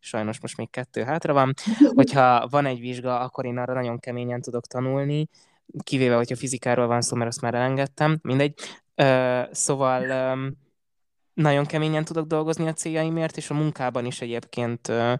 [0.00, 1.54] sajnos most még kettő hátra van,
[1.94, 5.28] hogyha van egy vizsga, akkor én arra nagyon keményen tudok tanulni,
[5.82, 8.54] kivéve, hogyha fizikáról van szó, mert azt már elengedtem, mindegy.
[8.96, 10.62] Uh, szóval um,
[11.34, 15.12] nagyon keményen tudok dolgozni a céljaimért, és a munkában is egyébként uh,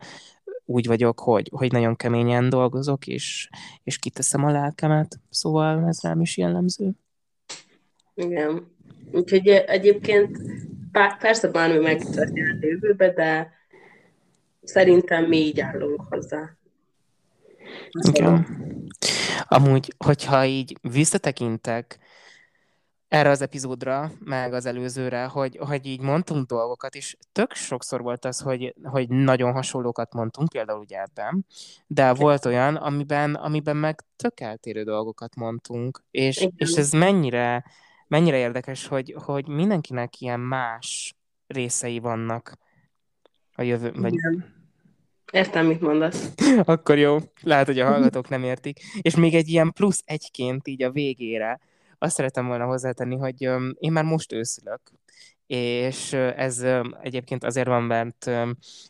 [0.64, 3.48] úgy vagyok, hogy, hogy nagyon keményen dolgozok, és,
[3.82, 6.90] és kiteszem a lelkemet, szóval ez rám is jellemző.
[8.14, 8.72] Igen.
[9.12, 10.38] Úgyhogy egyébként
[11.18, 13.52] persze bármi megtörténhet a jövőbe, de
[14.62, 16.56] szerintem mi így állunk hozzá.
[18.08, 18.46] Igen.
[19.48, 21.98] Amúgy, hogyha így visszatekintek
[23.14, 28.24] erre az epizódra, meg az előzőre, hogy, hogy így mondtunk dolgokat, és tök sokszor volt
[28.24, 31.46] az, hogy, hogy nagyon hasonlókat mondtunk, például ugye ebben,
[31.86, 37.64] de volt olyan, amiben, amiben meg tök eltérő dolgokat mondtunk, és, és ez mennyire,
[38.08, 41.14] mennyire érdekes, hogy, hogy mindenkinek ilyen más
[41.46, 42.58] részei vannak
[43.52, 44.14] a jövő, vagy
[45.32, 46.32] Értem, mit mondasz.
[46.64, 48.80] Akkor jó, lehet, hogy a hallgatók nem értik.
[49.00, 51.60] És még egy ilyen plusz egyként így a végére,
[52.04, 53.42] azt szeretem volna hozzátenni, hogy
[53.78, 54.80] én már most őszülök,
[55.46, 56.64] és ez
[57.00, 58.30] egyébként azért van, mert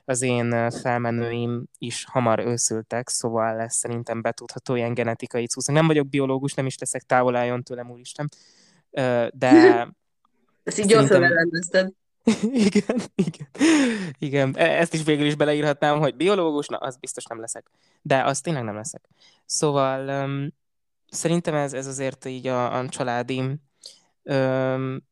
[0.04, 5.66] az én felmenőim is hamar őszültek, szóval lesz szerintem betudható ilyen genetikai cusz.
[5.66, 8.28] Nem vagyok biológus, nem is leszek távol álljon tőlem, úristen,
[9.30, 9.52] de...
[10.62, 11.92] Ezt így gyorsan elrendezted.
[12.68, 13.48] igen, igen.
[14.18, 17.70] Igen, e, ezt is végül is beleírhatnám, hogy biológus, na, az biztos nem leszek.
[18.02, 19.08] De az tényleg nem leszek.
[19.46, 20.26] Szóval
[21.14, 23.42] szerintem ez, ez azért így a, a családi
[24.22, 25.02] um,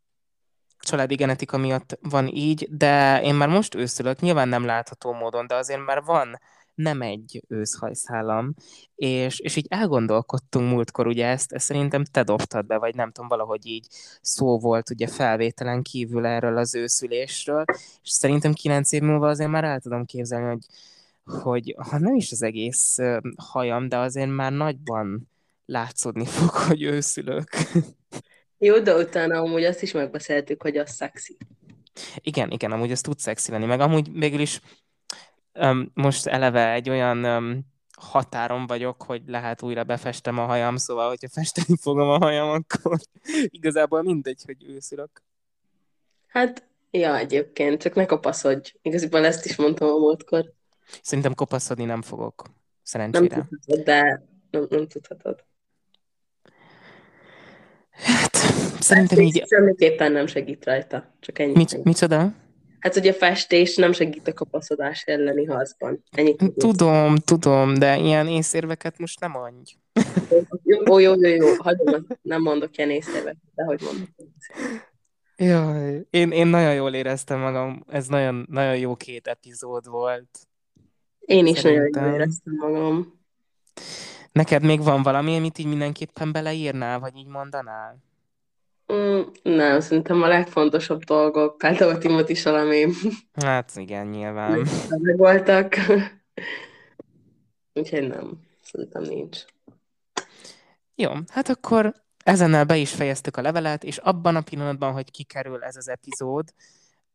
[0.79, 5.55] családi genetika miatt van így, de én már most őszülök, nyilván nem látható módon, de
[5.55, 6.39] azért már van
[6.75, 8.55] nem egy őszhajszálam,
[8.95, 13.29] és, és így elgondolkodtunk múltkor, ugye ezt, ezt szerintem te dobtad be, vagy nem tudom,
[13.29, 13.87] valahogy így
[14.21, 17.65] szó volt ugye felvételen kívül erről az őszülésről,
[18.03, 20.67] és szerintem kilenc év múlva azért már el tudom képzelni, hogy,
[21.43, 22.99] hogy ha nem is az egész
[23.37, 25.31] hajam, de azért már nagyban
[25.73, 27.49] látszódni fog, hogy őszülök.
[28.59, 31.37] Jó, de utána amúgy azt is megbeszéltük, hogy az szexi.
[32.17, 34.61] Igen, igen, amúgy az tud szexi lenni, meg amúgy végül is
[35.55, 37.61] um, most eleve egy olyan um,
[37.97, 42.99] határon vagyok, hogy lehet újra befestem a hajam, szóval, hogyha festeni fogom a hajam, akkor
[43.59, 45.23] igazából mindegy, hogy őszülök.
[46.27, 48.73] Hát, ja, egyébként, csak ne kopaszodj.
[48.83, 50.53] Igazából ezt is mondtam a múltkor.
[51.03, 52.43] Szerintem kopaszodni nem fogok,
[52.83, 53.37] szerencsére.
[53.37, 55.45] Nem tudhatod, de nem, nem tudhatod.
[57.93, 58.37] Hát,
[58.81, 59.45] szerintem hát, így...
[59.49, 61.53] Semmiképpen nem segít rajta, csak ennyi.
[61.55, 62.33] Mit, micsoda?
[62.79, 66.03] Hát, hogy a festés nem segít a kapaszodás elleni harcban.
[66.11, 69.73] Ennyi tudom, tudom, de ilyen észérveket most nem mondj.
[70.65, 74.09] Jó, jó, jó, jó, hagyom, nem mondok ilyen észérveket, de hogy mondok.
[75.37, 80.39] Jaj, én, én nagyon jól éreztem magam, ez nagyon, nagyon jó két epizód volt.
[81.21, 81.91] Én is Szerintem.
[81.91, 83.21] nagyon jól éreztem magam.
[84.33, 87.97] Neked még van valami, amit így mindenképpen beleírnál, vagy így mondanál?
[88.93, 92.89] Mm, nem, szerintem a legfontosabb dolgok, például a Timothy Salamé.
[93.45, 94.67] Hát igen, nyilván.
[94.89, 95.75] Meg voltak.
[97.75, 99.45] Úgyhogy nem, szerintem nincs.
[100.95, 105.63] Jó, hát akkor ezennel be is fejeztük a levelet, és abban a pillanatban, hogy kikerül
[105.63, 106.49] ez az epizód,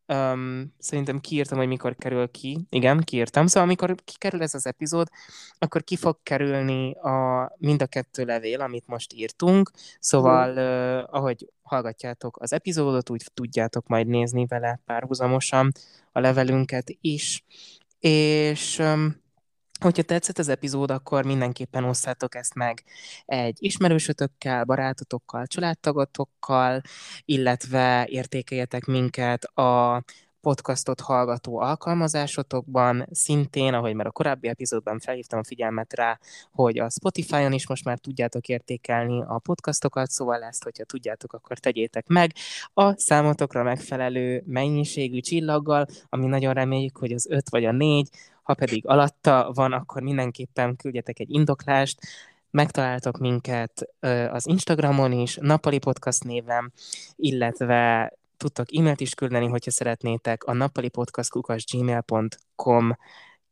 [0.07, 2.65] um, szerintem kiírtam, hogy mikor kerül ki.
[2.69, 3.47] Igen, kiírtam.
[3.47, 5.07] Szóval amikor kikerül ez az epizód,
[5.59, 9.71] akkor ki fog kerülni a, mind a kettő levél, amit most írtunk.
[9.99, 15.71] Szóval, uh, ahogy hallgatjátok az epizódot, úgy tudjátok majd nézni vele párhuzamosan
[16.11, 17.43] a levelünket is.
[17.99, 19.15] És um,
[19.79, 22.83] Hogyha tetszett az epizód, akkor mindenképpen osszátok ezt meg
[23.25, 26.81] egy ismerősötökkel, barátotokkal, családtagotokkal,
[27.25, 30.03] illetve értékeljetek minket a
[30.47, 36.19] podcastot hallgató alkalmazásotokban, szintén, ahogy már a korábbi epizódban felhívtam a figyelmet rá,
[36.51, 41.57] hogy a Spotify-on is most már tudjátok értékelni a podcastokat, szóval ezt, hogyha tudjátok, akkor
[41.57, 42.31] tegyétek meg.
[42.73, 48.09] A számotokra megfelelő mennyiségű csillaggal, ami nagyon reméljük, hogy az öt vagy a négy,
[48.43, 51.99] ha pedig alatta van, akkor mindenképpen küldjetek egy indoklást,
[52.51, 53.89] megtaláltok minket
[54.31, 56.73] az Instagramon is, Napali Podcast néven,
[57.15, 62.97] illetve tudtok e-mailt is küldeni, hogyha szeretnétek a nappalipodcast.gmail.com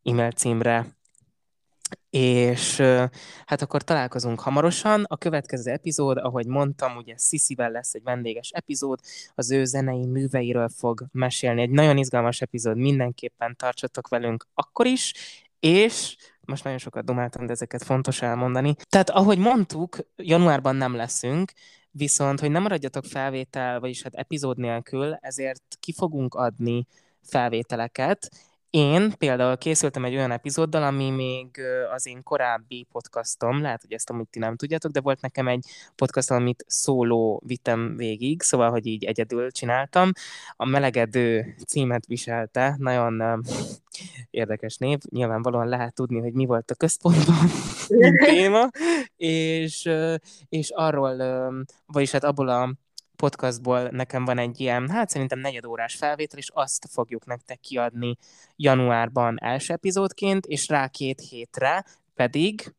[0.02, 0.96] e-mail címre
[2.10, 2.76] és
[3.46, 5.04] hát akkor találkozunk hamarosan.
[5.08, 8.98] A következő epizód, ahogy mondtam, ugye Sisivel lesz egy vendéges epizód,
[9.34, 11.62] az ő zenei műveiről fog mesélni.
[11.62, 15.12] Egy nagyon izgalmas epizód, mindenképpen tartsatok velünk akkor is,
[15.60, 18.74] és most nagyon sokat domáltam, de ezeket fontos elmondani.
[18.88, 21.52] Tehát ahogy mondtuk, januárban nem leszünk,
[21.96, 26.86] viszont hogy nem maradjatok felvétel, vagyis hát epizód nélkül, ezért ki fogunk adni
[27.22, 28.28] felvételeket,
[28.70, 31.60] én például készültem egy olyan epizóddal, ami még
[31.94, 35.64] az én korábbi podcastom, lehet, hogy ezt amúgy ti nem tudjátok, de volt nekem egy
[35.94, 40.10] podcast, amit szóló vittem végig, szóval, hogy így egyedül csináltam.
[40.56, 43.42] A melegedő címet viselte, nagyon
[44.30, 47.50] érdekes név, nyilvánvalóan lehet tudni, hogy mi volt a központban,
[47.88, 48.68] mint téma,
[49.16, 49.90] és,
[50.48, 51.16] és arról,
[51.86, 52.74] vagyis hát abból a
[53.16, 58.16] podcastból nekem van egy ilyen, hát szerintem negyedórás felvétel, és azt fogjuk nektek kiadni
[58.56, 62.74] januárban első epizódként, és rá két hétre pedig...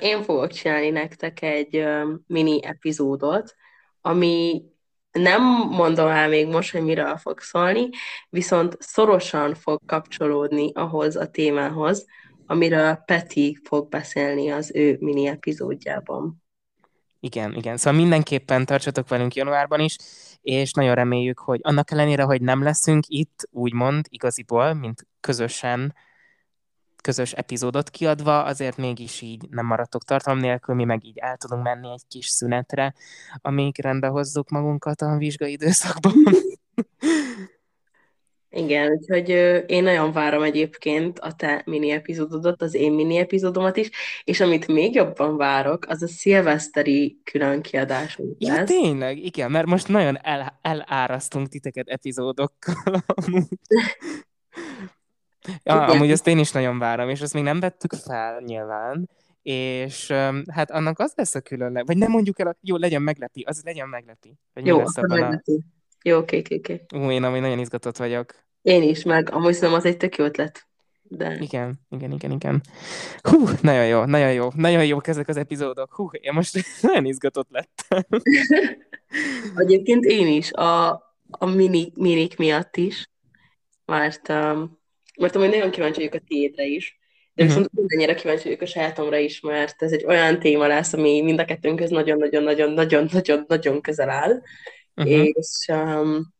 [0.00, 1.84] Én fogok csinálni nektek egy
[2.26, 3.54] mini epizódot,
[4.00, 4.64] ami
[5.12, 7.88] nem mondom el még most, hogy miről fog szólni,
[8.30, 12.06] viszont szorosan fog kapcsolódni ahhoz a témához,
[12.46, 16.42] amiről Peti fog beszélni az ő mini epizódjában.
[17.20, 17.76] Igen, igen.
[17.76, 19.96] Szóval mindenképpen tartsatok velünk januárban is,
[20.40, 25.94] és nagyon reméljük, hogy annak ellenére, hogy nem leszünk itt, úgymond igaziból, mint közösen,
[27.02, 31.62] közös epizódot kiadva, azért mégis így nem maradtok tartalom nélkül, mi meg így el tudunk
[31.62, 32.94] menni egy kis szünetre,
[33.36, 36.12] amíg rendbe hozzuk magunkat a vizsgai időszakban.
[38.50, 39.28] Igen, úgyhogy
[39.66, 43.90] én nagyon várom egyébként a te mini epizódodat, az én mini epizódomat is,
[44.24, 48.18] és amit még jobban várok, az a szilveszteri külön kiadás.
[48.38, 52.74] Ja, tényleg, igen, mert most nagyon el, elárasztunk titeket epizódokkal.
[55.64, 59.08] ja, amúgy azt én is nagyon várom, és azt még nem vettük fel nyilván,
[59.42, 60.12] és
[60.52, 63.88] hát annak az lesz a különleg, vagy nem mondjuk el, jó, legyen meglepi, az legyen
[63.88, 64.38] meglepi.
[64.54, 65.52] Hogy jó, lesz akkor meglepi.
[65.52, 65.77] A...
[66.08, 66.80] Jó, oké, oké, oké.
[66.94, 68.34] Ú, én amúgy nagyon izgatott vagyok.
[68.62, 70.66] Én is, meg amúgy szerintem az egy tök jó ötlet.
[71.02, 71.38] De...
[71.40, 72.62] Igen, igen, igen, igen.
[73.22, 75.94] Hú, nagyon jó, nagyon jó, nagyon jók ezek az epizódok.
[75.94, 78.20] Hú, én most nagyon izgatott lettem.
[79.64, 80.88] Egyébként én is, a,
[81.30, 83.10] a mini, minik miatt is,
[83.84, 84.78] mert, um,
[85.18, 86.98] mert amúgy nagyon kíváncsi vagyok a tiédre is,
[87.34, 87.58] de uh-huh.
[87.58, 91.40] viszont mindennyire kíváncsi vagyok a sajátomra is, mert ez egy olyan téma lesz, ami mind
[91.40, 94.42] a kettőnkhöz nagyon-nagyon-nagyon-nagyon-nagyon közel áll,
[94.98, 95.24] uh-huh.
[95.32, 96.34] és, um,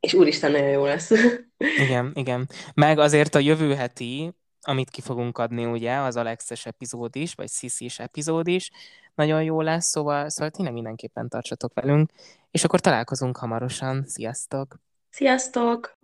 [0.00, 1.10] és úristen, nagyon jó lesz.
[1.84, 2.48] igen, igen.
[2.74, 7.48] Meg azért a jövő heti, amit ki fogunk adni, ugye, az Alexes epizód is, vagy
[7.50, 8.70] Sisi epizód is,
[9.14, 12.10] nagyon jó lesz, szóval, szóval tényleg mindenképpen tartsatok velünk,
[12.50, 14.04] és akkor találkozunk hamarosan.
[14.06, 14.80] Sziasztok!
[15.10, 15.98] Sziasztok!